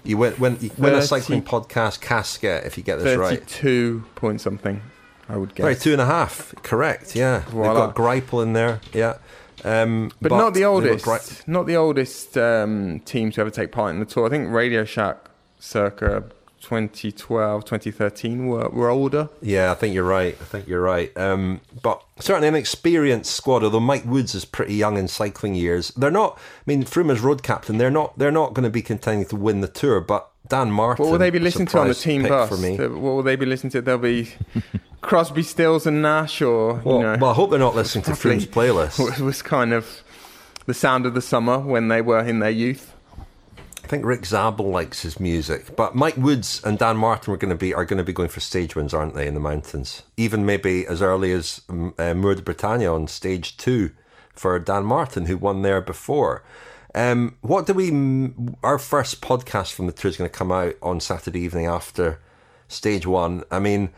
[0.04, 3.40] You win, win, you win a cycling podcast casket if you get this 32 right.
[3.40, 4.82] Thirty-two point something,
[5.30, 5.82] I would guess.
[5.82, 7.16] two and a half correct?
[7.16, 7.68] Yeah, Voila.
[7.68, 8.82] they've got Greipel in there.
[8.94, 9.18] Yeah,
[9.64, 11.06] um, but, but, not the oldest.
[11.06, 14.26] Gri- not the oldest um, team to ever take part in the tour.
[14.26, 15.18] I think Radio Shack,
[15.60, 16.24] circa
[16.62, 19.30] 2012, 2013 were, were older.
[19.42, 20.38] Yeah, I think you're right.
[20.40, 21.16] I think you're right.
[21.18, 23.64] Um, but certainly an experienced squad.
[23.64, 26.38] Although Mike Woods is pretty young in cycling years, they're not.
[26.38, 27.78] I mean, Froome is road captain.
[27.78, 28.18] They're not.
[28.18, 30.00] They're not going to be contending to win the tour.
[30.02, 31.06] But Dan Martin.
[31.06, 32.50] What will they be listening to on the team bus?
[32.50, 32.78] For me.
[32.78, 33.82] What will they be listening to?
[33.82, 34.32] They'll be
[35.02, 38.12] Crosby, Stills, and Nash, or Well, you know, well, I hope they're not listening to.
[38.12, 39.00] Froome's playlist.
[39.20, 40.04] it was kind of
[40.66, 42.94] the sound of the summer when they were in their youth.
[43.92, 47.58] Think Rick Zabel likes his music, but Mike Woods and Dan Martin are going to
[47.58, 50.04] be are going to be going for stage wins, aren't they, in the mountains?
[50.16, 53.92] Even maybe as early as um, uh, Mûr-de-Bretagne on stage two
[54.34, 56.42] for Dan Martin, who won there before.
[56.96, 57.90] Um, what do we?
[58.64, 62.22] Our first podcast from the tour is going to come out on Saturday evening after
[62.70, 63.44] stage one.
[63.52, 63.90] I mean,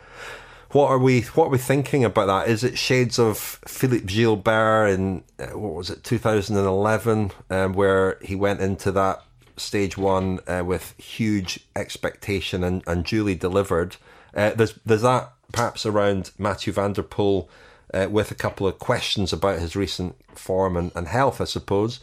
[0.72, 1.22] what are we?
[1.22, 2.50] What are we thinking about that?
[2.50, 8.34] Is it shades of Philippe Gilbert in uh, what was it, 2011, um, where he
[8.36, 9.24] went into that
[9.58, 13.98] stage one uh, with huge expectation and, and duly delivered?
[14.36, 17.48] Uh, there's there's that perhaps around Mathieu Van der Poel
[17.94, 22.00] uh, with a couple of questions about his recent form and, and health, I suppose.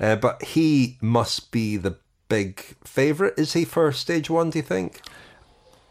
[0.00, 1.96] Uh, but he must be the
[2.28, 5.02] big favourite, is he, for stage one, do you think?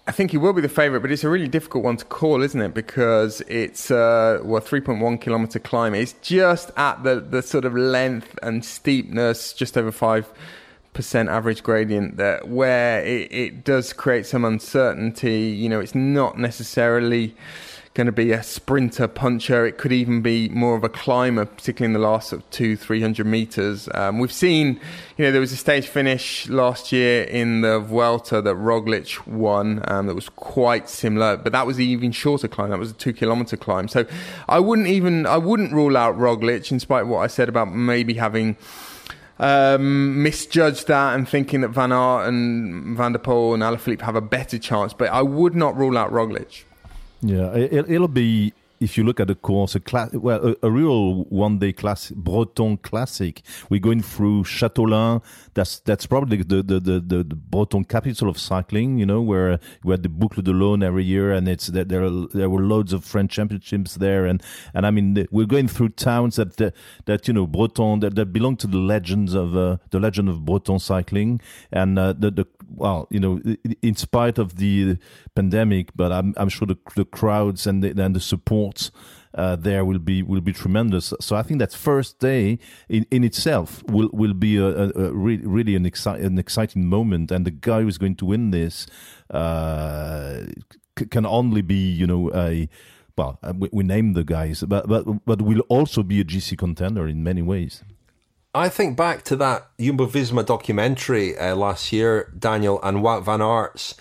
[0.07, 2.41] I think he will be the favourite, but it's a really difficult one to call,
[2.41, 2.73] isn't it?
[2.73, 5.93] Because it's uh, well, 3.1 kilometre climb.
[5.93, 10.31] It's just at the, the sort of length and steepness, just over five
[10.93, 15.41] percent average gradient that where it, it does create some uncertainty.
[15.43, 17.35] You know, it's not necessarily
[17.93, 19.65] going to be a sprinter puncher.
[19.65, 22.77] It could even be more of a climber, particularly in the last sort of two,
[22.77, 23.89] three hundred meters.
[23.93, 24.79] Um, we've seen,
[25.17, 29.83] you know, there was a stage finish last year in the Vuelta that Roglic won.
[29.89, 32.69] Um, that was quite similar, but that was an even shorter climb.
[32.69, 33.89] That was a two kilometer climb.
[33.89, 34.05] So
[34.47, 37.73] I wouldn't even, I wouldn't rule out Roglic, in spite of what I said about
[37.73, 38.55] maybe having
[39.41, 44.15] um, misjudged that and thinking that Van Aert and Van der Poel and Alaphilippe have
[44.15, 44.93] a better chance.
[44.93, 46.63] But I would not rule out Roglic.
[47.21, 50.71] Yeah, it, it'll be if you look at the course, a class, well, a, a
[50.71, 53.43] real one-day class, Breton classic.
[53.69, 55.21] We're going through Châteaulin.
[55.53, 58.97] That's that's probably the the, the, the, Breton capital of cycling.
[58.97, 62.03] You know, where we had the Boucle de l'Aulne every year, and it's that there
[62.03, 64.41] are, there were loads of French championships there, and
[64.73, 66.73] and I mean we're going through towns that that,
[67.05, 70.43] that you know Breton that, that belong to the legends of uh, the legend of
[70.43, 71.39] Breton cycling,
[71.71, 73.41] and uh, the the well, you know,
[73.81, 74.97] in spite of the
[75.35, 78.91] pandemic, but I'm I'm sure the the crowds and the, and the support
[79.33, 81.13] uh, there will be will be tremendous.
[81.19, 82.59] So I think that first day
[82.89, 86.87] in, in itself will will be a, a, a re- really an, exci- an exciting
[86.87, 88.87] moment, and the guy who's going to win this
[89.29, 90.41] uh,
[90.95, 92.67] can only be you know a
[93.17, 96.57] well uh, we, we name the guys, but but but will also be a GC
[96.57, 97.83] contender in many ways.
[98.53, 103.41] I think back to that Jumbo Visma documentary uh, last year, Daniel, and Wout van
[103.41, 103.95] Aert's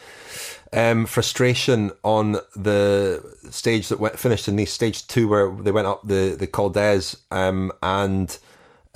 [0.73, 5.87] um, frustration on the stage that went, finished in the stage two, where they went
[5.87, 8.39] up the the Col d'Èze, um, and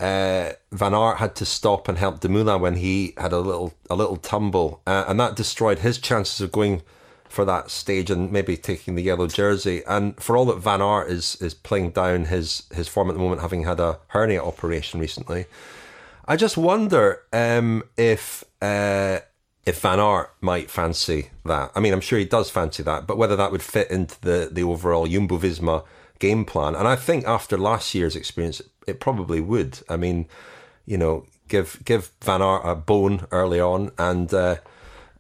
[0.00, 3.94] uh, Van Aert had to stop and help Dumoulin when he had a little a
[3.94, 6.82] little tumble, uh, and that destroyed his chances of going
[7.34, 9.82] for that stage and maybe taking the yellow jersey.
[9.86, 13.18] And for all that Van Aert is is playing down his his form at the
[13.18, 15.46] moment, having had a hernia operation recently,
[16.26, 19.18] I just wonder um, if uh,
[19.66, 21.72] if Van Aert might fancy that.
[21.74, 24.48] I mean, I'm sure he does fancy that, but whether that would fit into the
[24.50, 25.84] the overall Jumbo Visma
[26.20, 26.74] game plan.
[26.74, 29.80] And I think after last year's experience, it probably would.
[29.88, 30.26] I mean,
[30.86, 34.32] you know, give give Van Aert a bone early on and.
[34.32, 34.56] Uh,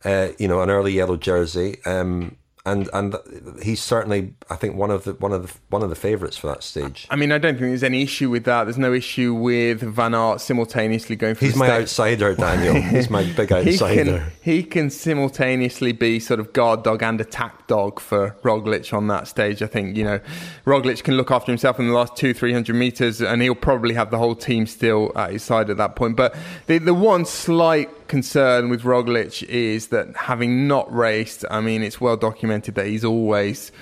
[0.04, 2.36] uh, you know, an early yellow jersey, um,
[2.66, 3.14] and and
[3.62, 6.46] he's certainly, I think, one of the one of the one of the favourites for
[6.46, 7.06] that stage.
[7.10, 8.64] I mean, I don't think there's any issue with that.
[8.64, 11.82] There's no issue with Van Aert simultaneously going for He's my stage.
[11.82, 12.74] outsider, Daniel.
[12.90, 14.04] He's my big He outsider.
[14.18, 19.08] can, he can simultaneously be sort of guard dog and attack dog for Roglic on
[19.08, 19.60] that stage.
[19.62, 20.20] I think, you know,
[20.64, 23.92] Roglic can look after himself in the last two, three hundred metres and he'll probably
[23.92, 26.16] have the whole team still at his side at that point.
[26.16, 26.34] But
[26.66, 32.00] the, the one slight concern with Roglic is that having not raced, I mean, it's
[32.00, 33.72] well documented that he's always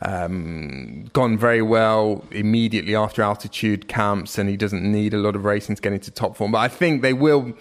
[0.00, 5.44] um, gone very well immediately after altitude camps, and he doesn't need a lot of
[5.44, 6.52] racing to get into top form.
[6.52, 7.52] But I think they will,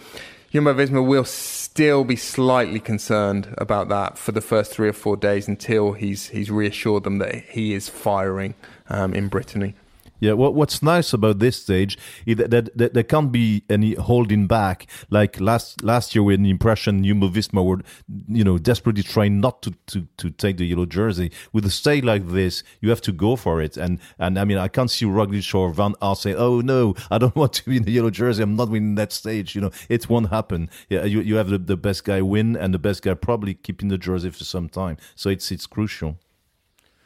[0.51, 5.17] Jumbo Visma will still be slightly concerned about that for the first three or four
[5.17, 8.53] days until he's he's reassured them that he is firing
[8.89, 9.75] um, in Brittany.
[10.21, 11.97] Yeah, what, what's nice about this stage
[12.27, 14.85] is that, that, that there can't be any holding back.
[15.09, 17.81] Like last last year, when the impression Jumbo Visma were,
[18.27, 21.31] you know, desperately trying not to, to, to take the yellow jersey.
[21.51, 23.77] With a stage like this, you have to go for it.
[23.77, 27.17] And and I mean, I can't see Roglic or Van Aert say, "Oh no, I
[27.17, 28.43] don't want to be in the yellow jersey.
[28.43, 30.69] I'm not winning that stage." You know, it won't happen.
[30.89, 33.89] Yeah, you you have the, the best guy win, and the best guy probably keeping
[33.89, 34.97] the jersey for some time.
[35.15, 36.19] So it's it's crucial.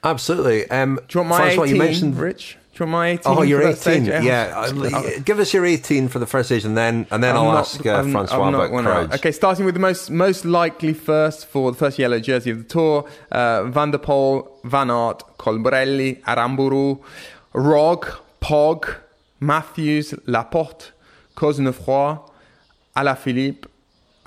[0.03, 0.70] Absolutely.
[0.70, 2.57] Um, Do you want my Francois, 18, you mentioned Rich?
[2.86, 3.21] My 18?
[3.26, 3.76] Oh, you're 18.
[3.76, 4.07] stage?
[4.23, 7.43] Yeah, uh, give us your 18 for the first stage, and then and then I'm
[7.45, 9.13] I'll not- ask uh, I'm- Francois I'm about one crowds.
[9.13, 9.19] out.
[9.19, 12.63] Okay, starting with the most most likely first for the first yellow jersey of the
[12.65, 16.99] tour: uh, Van der Poel, Van Aert, Colbrelli, Aranburu,
[17.53, 18.07] Rog,
[18.41, 18.95] Pog,
[19.39, 20.91] Matthews, Laporte,
[21.38, 22.19] Cosnefroy,
[22.97, 23.65] Alaphilippe.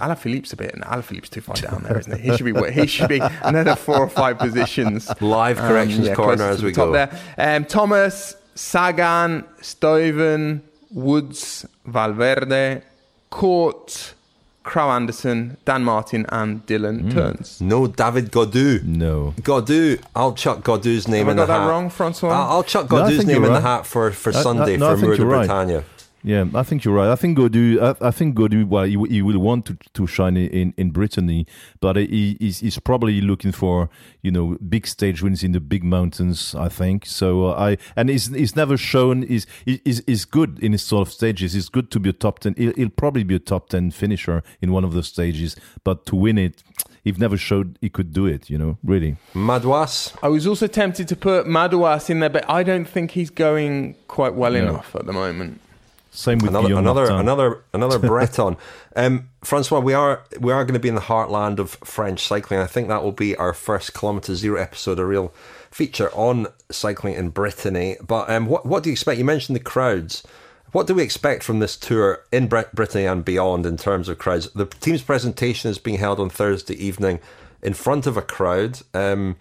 [0.00, 0.72] Alaphilippe's a bit.
[0.74, 2.30] And Alaphilippe's too far down there, isn't he?
[2.30, 2.70] He should be.
[2.72, 5.10] He should be another four or five positions.
[5.20, 6.92] Live corrections Um, yeah, corner as we go.
[6.92, 7.10] There.
[7.36, 12.82] Um, Thomas, Sagan, Stuyven, Woods, Valverde,
[13.30, 14.14] Cort,
[14.64, 17.10] Kragh Andersen, Dan Martin, and Dylan Hmm.
[17.18, 17.60] Teuns.
[17.60, 18.82] No, David Gaudu.
[18.84, 19.32] No.
[19.42, 21.68] Gaudu, I'll chuck Gaudu's name Have I in got the that hat.
[21.68, 22.30] wrong, Francois?
[22.30, 24.42] I'll, I'll chuck No, Gaudu's think name you're in the hat for, for I- I-
[24.42, 25.48] Sunday no, I for think Mûr de right.
[25.48, 25.84] Bretagne.
[26.24, 27.08] Yeah, I think you're right.
[27.10, 27.80] I think Gaudu.
[27.80, 28.66] I, I think Gaudu.
[28.66, 31.46] Well, he, he will want to to shine in in Brittany,
[31.80, 33.88] but he, he's, he's probably looking for
[34.22, 36.54] you know big stage wins in the big mountains.
[36.56, 37.46] I think so.
[37.46, 39.22] Uh, I and he's he's never shown.
[39.22, 41.52] He's is is good in his sort of stages.
[41.52, 42.54] He's good to be a top ten.
[42.56, 45.54] He'll, he'll probably be a top ten finisher in one of those stages,
[45.84, 46.62] but to win it.
[47.04, 49.16] He's never showed he could do it, you know, really.
[49.32, 53.30] Madouas, I was also tempted to put Madouas in there, but I don't think he's
[53.30, 54.58] going quite well No.
[54.58, 55.60] enough at the moment.
[56.18, 58.56] Same with another another another another Breton.
[58.96, 62.58] Um, Francois, we are we are going to be in the heartland of French cycling.
[62.58, 65.32] I think that will be our first kilometre zero episode, a real
[65.70, 67.98] feature on cycling in Brittany.
[68.04, 69.18] But um, what what do you expect?
[69.18, 70.24] You mentioned the crowds.
[70.72, 74.18] What do we expect from this tour in Brit- Brittany and beyond in terms of
[74.18, 74.50] crowds?
[74.50, 77.20] The team's presentation is being held on Thursday evening
[77.62, 78.80] in front of a crowd.
[78.92, 79.36] Um,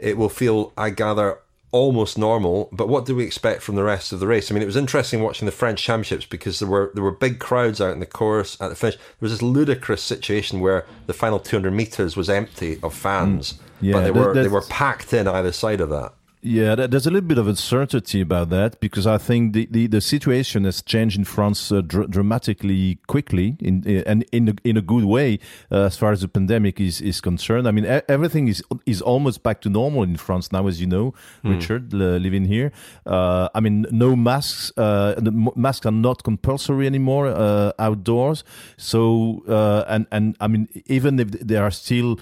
[0.00, 1.38] it will feel, I gather,
[1.72, 2.68] almost normal.
[2.70, 4.50] But what do we expect from the rest of the race?
[4.50, 7.40] I mean, it was interesting watching the French Championships because there were there were big
[7.40, 8.96] crowds out in the course at the finish.
[8.96, 13.58] There was this ludicrous situation where the final 200 meters was empty of fans, mm.
[13.80, 16.12] Yeah, but they were they were packed in either side of that.
[16.44, 20.00] Yeah, there's a little bit of uncertainty about that because I think the, the, the
[20.00, 24.80] situation has changed in France uh, dr- dramatically quickly in, and in a, in a
[24.80, 25.38] good way
[25.70, 27.68] uh, as far as the pandemic is, is concerned.
[27.68, 31.14] I mean, everything is is almost back to normal in France now, as you know,
[31.44, 32.72] Richard, uh, living here.
[33.06, 34.72] Uh, I mean, no masks.
[34.76, 38.42] Uh, the m- masks are not compulsory anymore uh, outdoors.
[38.76, 42.18] So, uh, and and I mean, even if there are still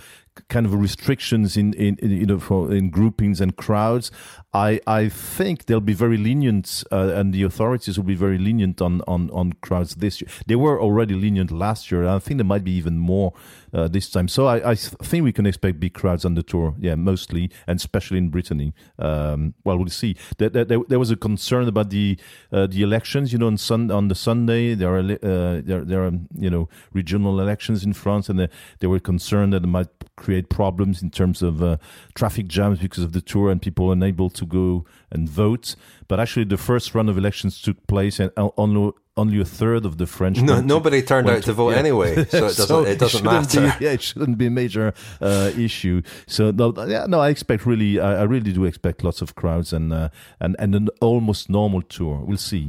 [0.48, 4.10] kind of restrictions in, in, in you know for in groupings and crowds.
[4.52, 8.80] I i think they'll be very lenient uh, and the authorities will be very lenient
[8.80, 10.28] on, on on crowds this year.
[10.46, 13.32] They were already lenient last year and i think there might be even more
[13.72, 14.28] uh, this time.
[14.28, 17.78] So i i think we can expect big crowds on the tour yeah mostly and
[17.78, 18.72] especially in brittany.
[18.98, 20.16] Um, well we'll see.
[20.38, 22.18] There, there, there was a concern about the
[22.52, 24.74] uh, the elections you know on sun on the sunday.
[24.74, 28.48] There are uh, there there are you know regional elections in france and they,
[28.80, 29.88] they were concerned that it might
[30.20, 31.78] create problems in terms of uh,
[32.14, 35.74] traffic jams because of the tour and people unable to go and vote.
[36.06, 39.98] But actually, the first round of elections took place, and only only a third of
[39.98, 40.40] the French.
[40.40, 41.78] No, to- nobody turned out to vote yeah.
[41.78, 43.78] anyway, so it doesn't it doesn't shouldn't matter.
[43.78, 46.02] Be, yeah, it shouldn't be a major uh, issue.
[46.26, 49.72] So no, yeah, no, I expect really, I, I really do expect lots of crowds
[49.72, 52.22] and uh, and and an almost normal tour.
[52.24, 52.68] We'll see.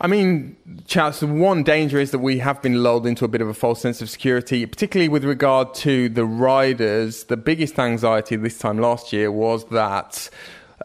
[0.00, 3.48] I mean, Charles, one danger is that we have been lulled into a bit of
[3.48, 7.24] a false sense of security, particularly with regard to the riders.
[7.24, 10.30] The biggest anxiety this time last year was that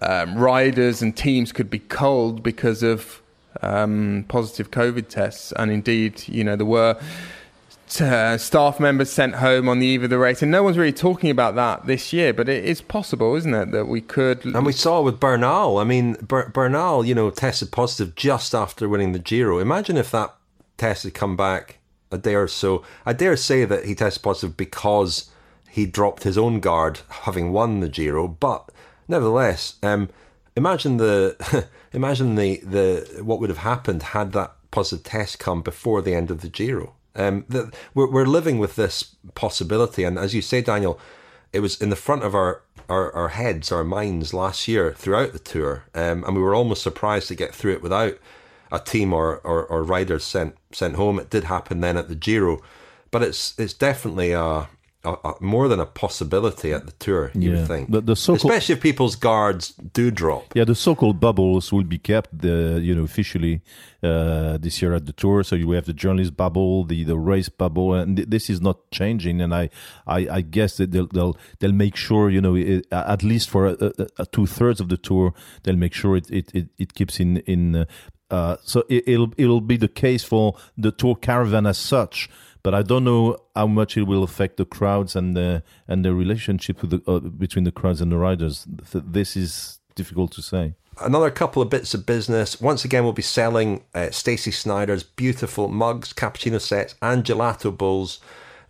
[0.01, 3.22] um, riders and teams could be cold because of
[3.61, 5.53] um, positive COVID tests.
[5.57, 6.99] And indeed, you know, there were
[8.01, 10.41] uh, staff members sent home on the eve of the race.
[10.41, 13.71] And no one's really talking about that this year, but it is possible, isn't it,
[13.71, 14.45] that we could.
[14.45, 15.77] And we saw with Bernal.
[15.77, 19.59] I mean, Ber- Bernal, you know, tested positive just after winning the Giro.
[19.59, 20.35] Imagine if that
[20.77, 21.79] test had come back
[22.11, 22.83] a day or so.
[23.05, 25.29] I dare say that he tested positive because
[25.69, 28.27] he dropped his own guard, having won the Giro.
[28.27, 28.69] But
[29.07, 30.09] nevertheless, um,
[30.55, 36.01] imagine the imagine the the what would have happened had that positive test come before
[36.01, 36.95] the end of the Giro.
[37.16, 37.45] Um,
[37.93, 40.99] we're, we're living with this possibility, and as you say, Daniel,
[41.51, 45.34] it was in the front of our, our, our heads, our minds last year throughout
[45.34, 48.18] the tour, um, and we were almost surprised to get through it without
[48.72, 51.20] a team or, or, or riders sent sent home.
[51.20, 52.59] It did happen then at the Giro,
[53.11, 54.68] but it's it's definitely a
[55.06, 57.32] a, a, more than a possibility at the tour.
[57.34, 57.58] You Yeah.
[57.60, 60.54] would think, The- the especially if people's guards do drop.
[60.56, 63.62] Yeah, the so-called bubbles will be kept, the you know, officially
[64.01, 65.43] uh, this year at the tour.
[65.43, 68.78] So you have the journalist bubble, the, the race bubble, and th- this is not
[68.91, 69.41] changing.
[69.41, 69.70] And I,
[70.08, 73.68] I, I guess that they'll, they'll they'll make sure you know it, at least for
[73.68, 75.34] a, a, two thirds of the tour,
[75.64, 77.76] they'll make sure it it, it, it keeps in in.
[77.76, 77.86] Uh,
[78.32, 82.30] uh, so it, it'll it'll be the case for the tour caravan as such.
[82.64, 86.14] But I don't know how much it will affect the crowds and the and the
[86.14, 88.66] relationship the, uh, between the crowds and the riders.
[88.93, 90.76] This is difficult to say.
[91.01, 92.61] Another couple of bits of business.
[92.61, 98.20] Once again, we'll be selling uh, Stacey Snyder's beautiful mugs, cappuccino sets, and gelato bowls.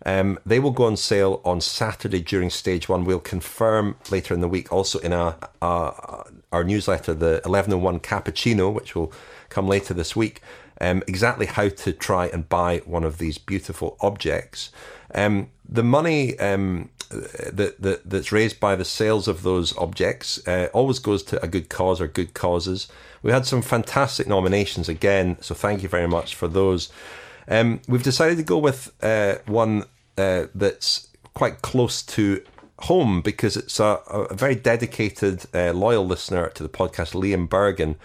[0.06, 3.04] Um, they will go on sale on Saturday during stage one.
[3.04, 8.72] We'll confirm later in the week, also in a, uh, our newsletter, the 1101 Cappuccino,
[8.72, 9.12] which will
[9.48, 10.40] come later this week,
[10.80, 14.70] um, exactly how to try and buy one of these beautiful objects.
[15.14, 20.68] Um, the money um, that, that that's raised by the sales of those objects uh,
[20.72, 22.88] always goes to a good cause or good causes.
[23.22, 26.90] We had some fantastic nominations again, so thank you very much for those.
[27.48, 29.84] Um, we've decided to go with uh, one
[30.16, 32.42] uh, that's quite close to
[32.80, 37.96] home because it's a, a very dedicated, uh, loyal listener to the podcast, Liam Bergen,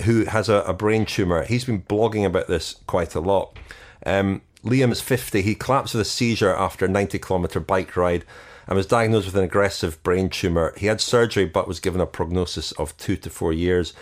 [0.00, 1.44] who has a, a brain tumor.
[1.44, 3.58] He's been blogging about this quite a lot.
[4.04, 5.42] Um, Liam is 50.
[5.42, 8.24] He collapsed with a seizure after a 90 kilometer bike ride
[8.66, 10.72] and was diagnosed with an aggressive brain tumor.
[10.76, 13.92] He had surgery but was given a prognosis of two to four years.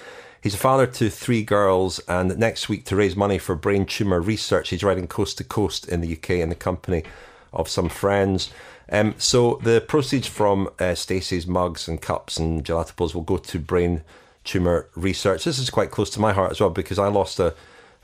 [0.42, 4.22] He's a father to three girls, and next week, to raise money for brain tumor
[4.22, 7.04] research, he's riding coast to coast in the UK in the company
[7.52, 8.50] of some friends.
[8.90, 13.36] Um, so the proceeds from uh, Stacey's mugs and cups and gelato bowls will go
[13.36, 14.02] to brain
[14.44, 15.44] tumor research.
[15.44, 17.54] This is quite close to my heart as well because I lost a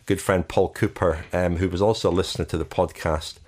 [0.07, 3.39] good friend Paul Cooper, um, who was also a listener to the podcast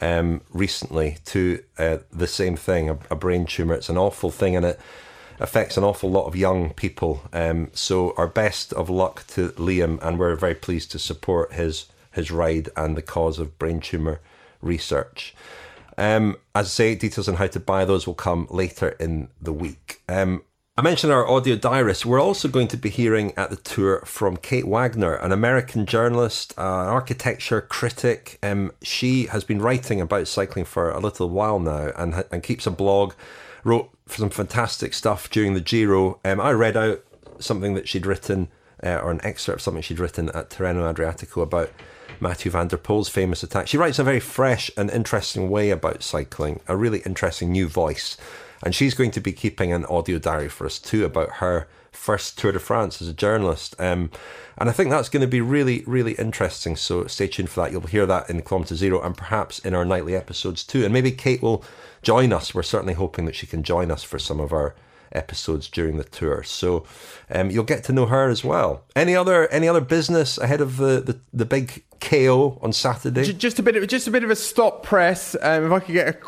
[0.00, 3.74] um, recently, to uh, the same thing, a, a brain tumor.
[3.74, 4.80] It's an awful thing, and it
[5.38, 7.22] affects an awful lot of young people.
[7.32, 11.86] Um, so our best of luck to Liam, and we're very pleased to support his
[12.12, 14.20] his ride and the cause of brain tumor
[14.60, 15.34] research.
[15.96, 19.52] Um, as I say, details on how to buy those will come later in the
[19.52, 20.02] week.
[20.08, 20.42] Um,
[20.80, 22.06] I mentioned our audio diarist.
[22.06, 26.54] We're also going to be hearing at the tour from Kate Wagner, an American journalist,
[26.56, 28.38] uh, an architecture critic.
[28.42, 32.66] Um, she has been writing about cycling for a little while now and, and keeps
[32.66, 33.12] a blog.
[33.62, 36.18] Wrote some fantastic stuff during the Giro.
[36.24, 37.04] Um, I read out
[37.38, 38.48] something that she'd written,
[38.82, 41.68] uh, or an excerpt of something she'd written at Tirreno Adriatico about
[42.20, 43.68] Mathieu van der Poel's famous attack.
[43.68, 48.16] She writes a very fresh and interesting way about cycling, a really interesting new voice.
[48.62, 52.38] And she's going to be keeping an audio diary for us too about her first
[52.38, 53.74] Tour de France as a journalist.
[53.78, 54.10] Um,
[54.58, 56.76] and I think that's going to be really, really interesting.
[56.76, 57.72] So stay tuned for that.
[57.72, 60.84] You'll hear that in Kilometre Zero and perhaps in our nightly episodes too.
[60.84, 61.64] And maybe Kate will
[62.02, 62.54] join us.
[62.54, 64.74] We're certainly hoping that she can join us for some of our
[65.12, 66.42] episodes during the tour.
[66.42, 66.84] So
[67.30, 68.84] um, you'll get to know her as well.
[68.94, 73.32] Any other any other business ahead of the, the, the big KO on Saturday?
[73.32, 75.34] Just a bit of just a bit of a stop press.
[75.40, 76.18] Um, if I could get a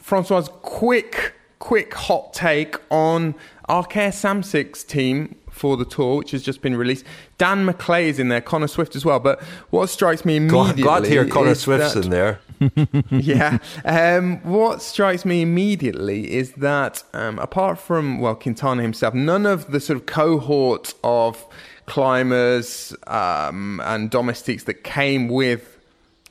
[0.00, 3.36] Francois quick quick hot take on
[3.68, 7.04] Arkea Samsic's team for the tour, which has just been released.
[7.38, 9.20] Dan McLay is in there, Connor Swift as well.
[9.20, 9.40] But
[9.70, 12.40] what strikes me immediately glad to hear Connor Swift's that- in there.
[13.10, 13.58] yeah.
[13.84, 19.70] Um, what strikes me immediately is that um, apart from well Quintana himself, none of
[19.70, 21.46] the sort of cohort of
[21.86, 25.78] climbers um, and domestiques that came with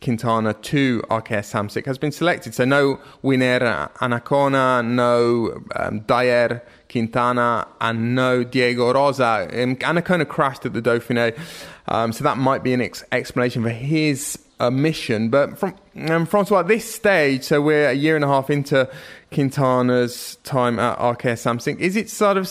[0.01, 2.53] Quintana to Arkea Samsic has been selected.
[2.53, 3.59] So no Winner
[3.99, 9.47] Anacona, no um, Dayer Quintana, and no Diego Rosa.
[9.51, 11.37] Um, Anacona crashed at the Dauphiné,
[11.87, 15.29] um, so that might be an ex- explanation for his omission.
[15.29, 15.75] But from
[16.07, 18.89] um, Francois, at this stage, so we're a year and a half into
[19.31, 21.79] Quintana's time at Samsic.
[21.79, 22.49] Is it sort of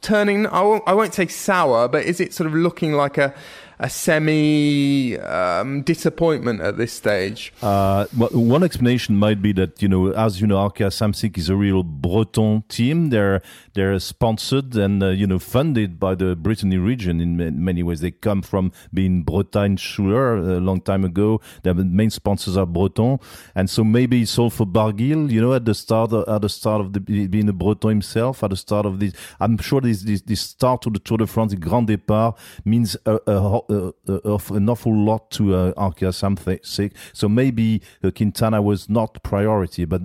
[0.00, 0.46] turning?
[0.46, 3.34] I won't, I won't say sour, but is it sort of looking like a
[3.78, 7.52] a semi um, disappointment at this stage?
[7.62, 11.56] Uh, one explanation might be that you know, as you know, Arkea Samsic is a
[11.56, 13.10] real Breton team.
[13.10, 13.42] They're
[13.78, 18.00] they're sponsored and uh, you know funded by the Brittany region in many ways.
[18.00, 21.40] They come from being Bretagne Schuller a long time ago.
[21.62, 23.20] Their main sponsors are Breton,
[23.54, 25.30] and so maybe it's all for Barguil.
[25.30, 28.50] You know, at the start at the start of the being a Breton himself, at
[28.50, 31.52] the start of this, I'm sure this this, this start to the Tour de France,
[31.52, 36.92] the Grand Départ, means a, a, uh, uh, an awful lot to uh, Arkea Samsic.
[37.12, 39.84] So maybe uh, Quintana was not priority.
[39.84, 40.02] But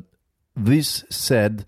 [0.56, 1.66] this said,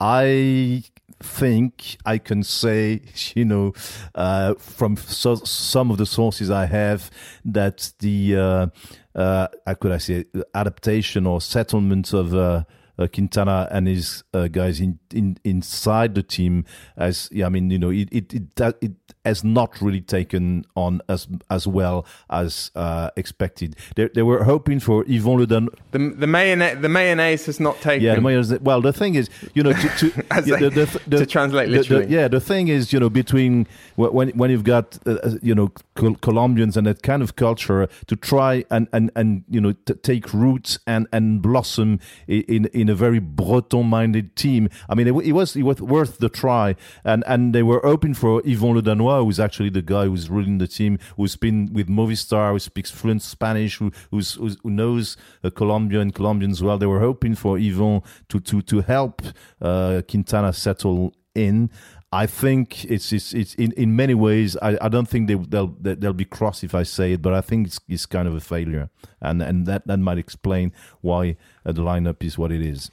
[0.00, 0.84] I
[1.20, 3.02] think I can say,
[3.34, 3.72] you know,
[4.14, 7.10] uh, from so, some of the sources I have
[7.44, 8.66] that the uh,
[9.14, 12.64] uh, how could I say adaptation or settlement of uh,
[12.98, 16.64] uh, Quintana and his uh, guys in, in inside the team
[16.96, 18.92] as yeah, I mean you know it it it, it
[19.24, 23.76] has not really taken on as as well as uh, expected.
[23.96, 25.74] They, they were hoping for Yvon Ledanois.
[25.92, 28.04] The the mayonnaise the mayonnaise has not taken.
[28.04, 28.58] Yeah, the mayonnaise.
[28.60, 30.06] Well, the thing is, you know, to to,
[30.46, 32.06] yeah, the, the, the, to translate literally.
[32.06, 33.66] yeah, the thing is, you know, between
[33.96, 37.88] when when you've got uh, uh, you know Col- Colombians and that kind of culture
[38.06, 42.88] to try and and and you know t- take roots and and blossom in in
[42.88, 44.68] a very Breton-minded team.
[44.88, 48.14] I mean, it, it was it was worth the try, and and they were hoping
[48.14, 52.52] for Yvon Le Who's actually the guy who's ruling the team, who's been with Movistar,
[52.52, 56.78] who speaks fluent Spanish, who who's, who knows uh, Colombia and Colombians well.
[56.78, 59.22] They were hoping for Yvon to to to help
[59.60, 61.70] uh, Quintana settle in.
[62.10, 64.56] I think it's it's, it's in, in many ways.
[64.62, 67.42] I, I don't think they they'll they'll be cross if I say it, but I
[67.42, 68.88] think it's, it's kind of a failure,
[69.20, 70.72] and and that that might explain
[71.02, 72.90] why uh, the lineup is what it is.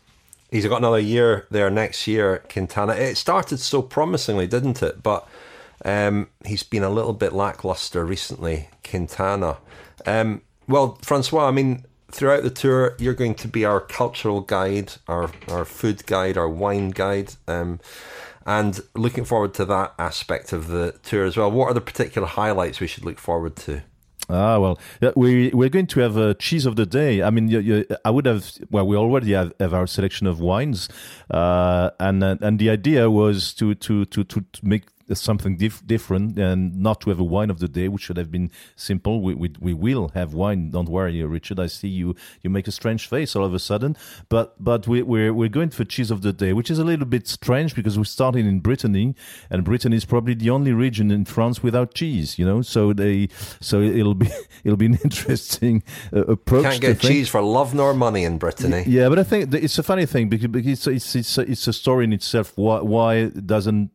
[0.52, 2.94] He's got another year there next year, Quintana.
[2.94, 5.02] It started so promisingly, didn't it?
[5.02, 5.28] But
[5.84, 9.58] um, he's been a little bit lackluster recently, Quintana.
[10.06, 14.94] Um, well, Francois, I mean, throughout the tour, you're going to be our cultural guide,
[15.08, 17.34] our our food guide, our wine guide.
[17.48, 17.80] Um,
[18.46, 21.52] and looking forward to that aspect of the tour as well.
[21.52, 23.82] What are the particular highlights we should look forward to?
[24.28, 24.80] Ah well,
[25.16, 27.22] we we're going to have a cheese of the day.
[27.22, 28.52] I mean, you, you, I would have.
[28.72, 30.90] Well, we already have, have our selection of wines,
[31.30, 36.82] uh, and and the idea was to to to to make something dif- different and
[36.82, 39.22] not to have a wine of the day, which should have been simple.
[39.22, 40.72] We, we, we will have wine.
[40.72, 41.60] Don't worry, Richard.
[41.60, 43.96] I see you, you make a strange face all of a sudden.
[44.30, 47.06] But, but we, we're, we're going for cheese of the day, which is a little
[47.06, 49.16] bit strange because we're starting in Brittany
[49.50, 52.62] and Brittany is probably the only region in France without cheese, you know?
[52.62, 53.30] So they,
[53.62, 54.30] so it'll be,
[54.64, 55.84] it'll be an interesting
[56.14, 56.64] uh, approach.
[56.64, 58.84] Can't get cheese for love nor money in Brittany.
[58.88, 61.68] Yeah, but I think it's a funny thing because, because it's, it's, it's, a, it's
[61.68, 62.54] a story in itself.
[62.56, 63.92] Why, why doesn't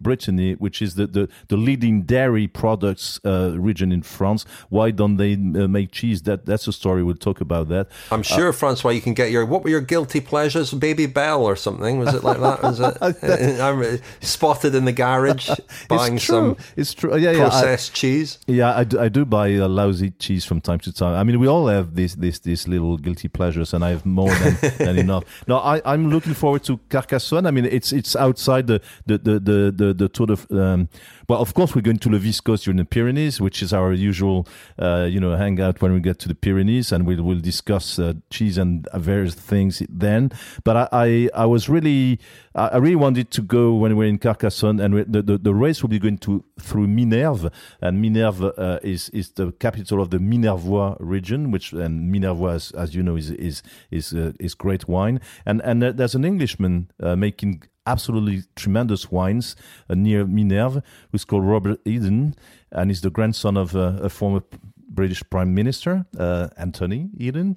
[0.00, 4.44] Brittany, which is the, the, the leading dairy products uh, region in France.
[4.68, 6.22] Why don't they uh, make cheese?
[6.22, 7.02] That that's a story.
[7.02, 7.88] We'll talk about that.
[8.10, 10.72] I'm sure, uh, Francois, you can get your what were your guilty pleasures?
[10.72, 11.98] Babybel or something?
[11.98, 12.62] Was it like that?
[12.62, 13.60] Was it?
[13.60, 15.50] I'm spotted in the garage
[15.88, 16.56] buying it's some.
[16.76, 17.16] It's true.
[17.16, 17.48] Yeah, yeah.
[17.48, 18.38] Processed I, cheese.
[18.46, 21.14] Yeah, I do, I do buy a lousy cheese from time to time.
[21.14, 24.34] I mean, we all have these these these little guilty pleasures, and I have more
[24.34, 25.24] than, than enough.
[25.46, 27.46] No, I, I'm looking forward to Carcassonne.
[27.46, 30.36] I mean, it's it's outside the the the, the the the Tour de.
[30.50, 30.88] Um,
[31.28, 34.46] well, of course, we're going to Le Viscos during the Pyrenees, which is our usual,
[34.78, 38.14] uh, you know, hangout when we get to the Pyrenees, and we'll we'll discuss uh,
[38.30, 40.30] cheese and various things then.
[40.64, 42.18] But I, I, I was really,
[42.54, 45.82] I really wanted to go when we are in Carcassonne, and the, the, the race
[45.82, 47.50] will be going to through Minerve,
[47.80, 52.72] and Minerve uh, is is the capital of the Minervois region, which and Minervois, as,
[52.72, 56.24] as you know, is is is uh, is great wine, and and uh, there's an
[56.24, 59.56] Englishman uh, making absolutely tremendous wines
[59.88, 62.34] uh, near Minerve, who's called Robert Eden,
[62.70, 64.42] and he's the grandson of uh, a former
[64.88, 67.56] British Prime Minister, uh, Anthony Eden,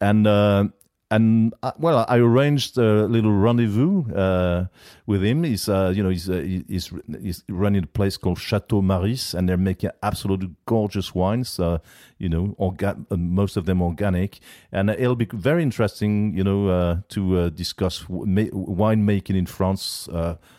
[0.00, 0.68] and uh,
[1.12, 4.66] and uh, well, I arranged a little rendezvous uh,
[5.06, 5.44] with him.
[5.44, 6.90] He's, uh, you know, he's, uh, he's,
[7.20, 11.60] he's running a place called Chateau Maris, and they're making absolutely gorgeous wines.
[11.60, 11.78] Uh,
[12.16, 14.40] you know, orga- uh, most of them organic,
[14.72, 20.08] and it'll be very interesting, you know, to discuss ma- wine making in France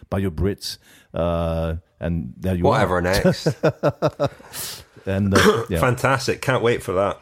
[0.10, 0.78] by your Brits.
[1.14, 3.02] and there you Whatever are.
[3.02, 3.48] next.
[5.08, 5.34] and
[5.70, 5.80] yeah.
[5.80, 6.42] fantastic!
[6.42, 7.20] Can't wait for that.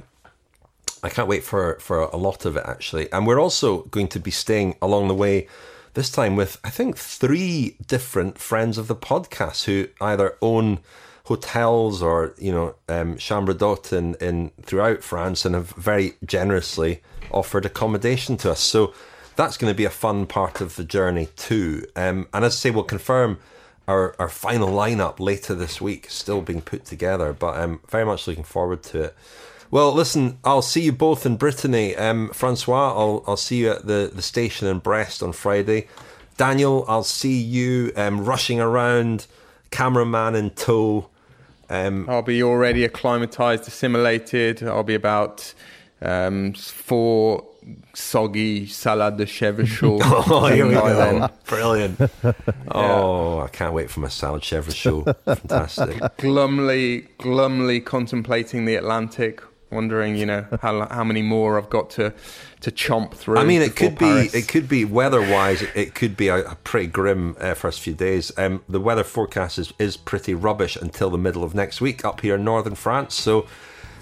[1.03, 3.11] I can't wait for, for a lot of it actually.
[3.11, 5.47] And we're also going to be staying along the way
[5.93, 10.79] this time with I think three different friends of the podcast who either own
[11.25, 17.01] hotels or you know um, chambre d'hôte in, in throughout France and have very generously
[17.31, 18.59] offered accommodation to us.
[18.59, 18.93] So
[19.35, 21.85] that's going to be a fun part of the journey too.
[21.95, 23.39] Um, and as I say, we'll confirm
[23.87, 27.33] our, our final lineup later this week, still being put together.
[27.33, 29.15] But I'm very much looking forward to it.
[29.71, 31.95] Well, listen, I'll see you both in Brittany.
[31.95, 35.87] Um, Francois, I'll, I'll see you at the, the station in Brest on Friday.
[36.35, 39.27] Daniel, I'll see you um, rushing around,
[39.71, 41.07] cameraman in tow.
[41.69, 44.61] Um, I'll be already acclimatized, assimilated.
[44.61, 45.53] I'll be about
[46.01, 47.45] um, four
[47.93, 50.01] soggy salad de chaud.
[50.03, 51.29] oh, here we go.
[51.47, 51.97] Brilliant.
[52.23, 52.33] yeah.
[52.69, 55.15] Oh, I can't wait for my salad chaud.
[55.25, 55.97] Fantastic.
[56.17, 59.41] glumly, glumly contemplating the Atlantic
[59.71, 62.13] wondering, you know, how how many more I've got to
[62.61, 63.37] to chomp through.
[63.37, 64.31] I mean, it could Paris.
[64.31, 67.79] be it could be weather wise, it could be a, a pretty grim uh, first
[67.79, 68.31] few days.
[68.37, 72.21] Um, the weather forecast is is pretty rubbish until the middle of next week up
[72.21, 73.15] here in northern France.
[73.15, 73.47] So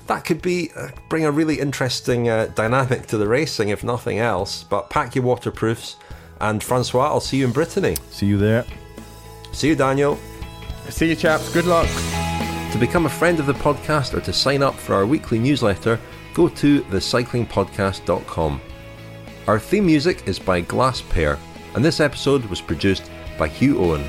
[0.07, 4.19] that could be uh, bring a really interesting uh, dynamic to the racing, if nothing
[4.19, 4.63] else.
[4.63, 5.95] But pack your waterproofs,
[6.41, 7.95] and Francois, I'll see you in Brittany.
[8.09, 8.65] See you there.
[9.51, 10.17] See you, Daniel.
[10.89, 11.53] See you, chaps.
[11.53, 11.87] Good luck.
[12.71, 15.99] To become a friend of the podcast or to sign up for our weekly newsletter,
[16.33, 18.61] go to thecyclingpodcast.com.
[19.47, 21.39] Our theme music is by Glass Pair,
[21.73, 23.09] and this episode was produced
[23.39, 24.07] by Hugh Owen.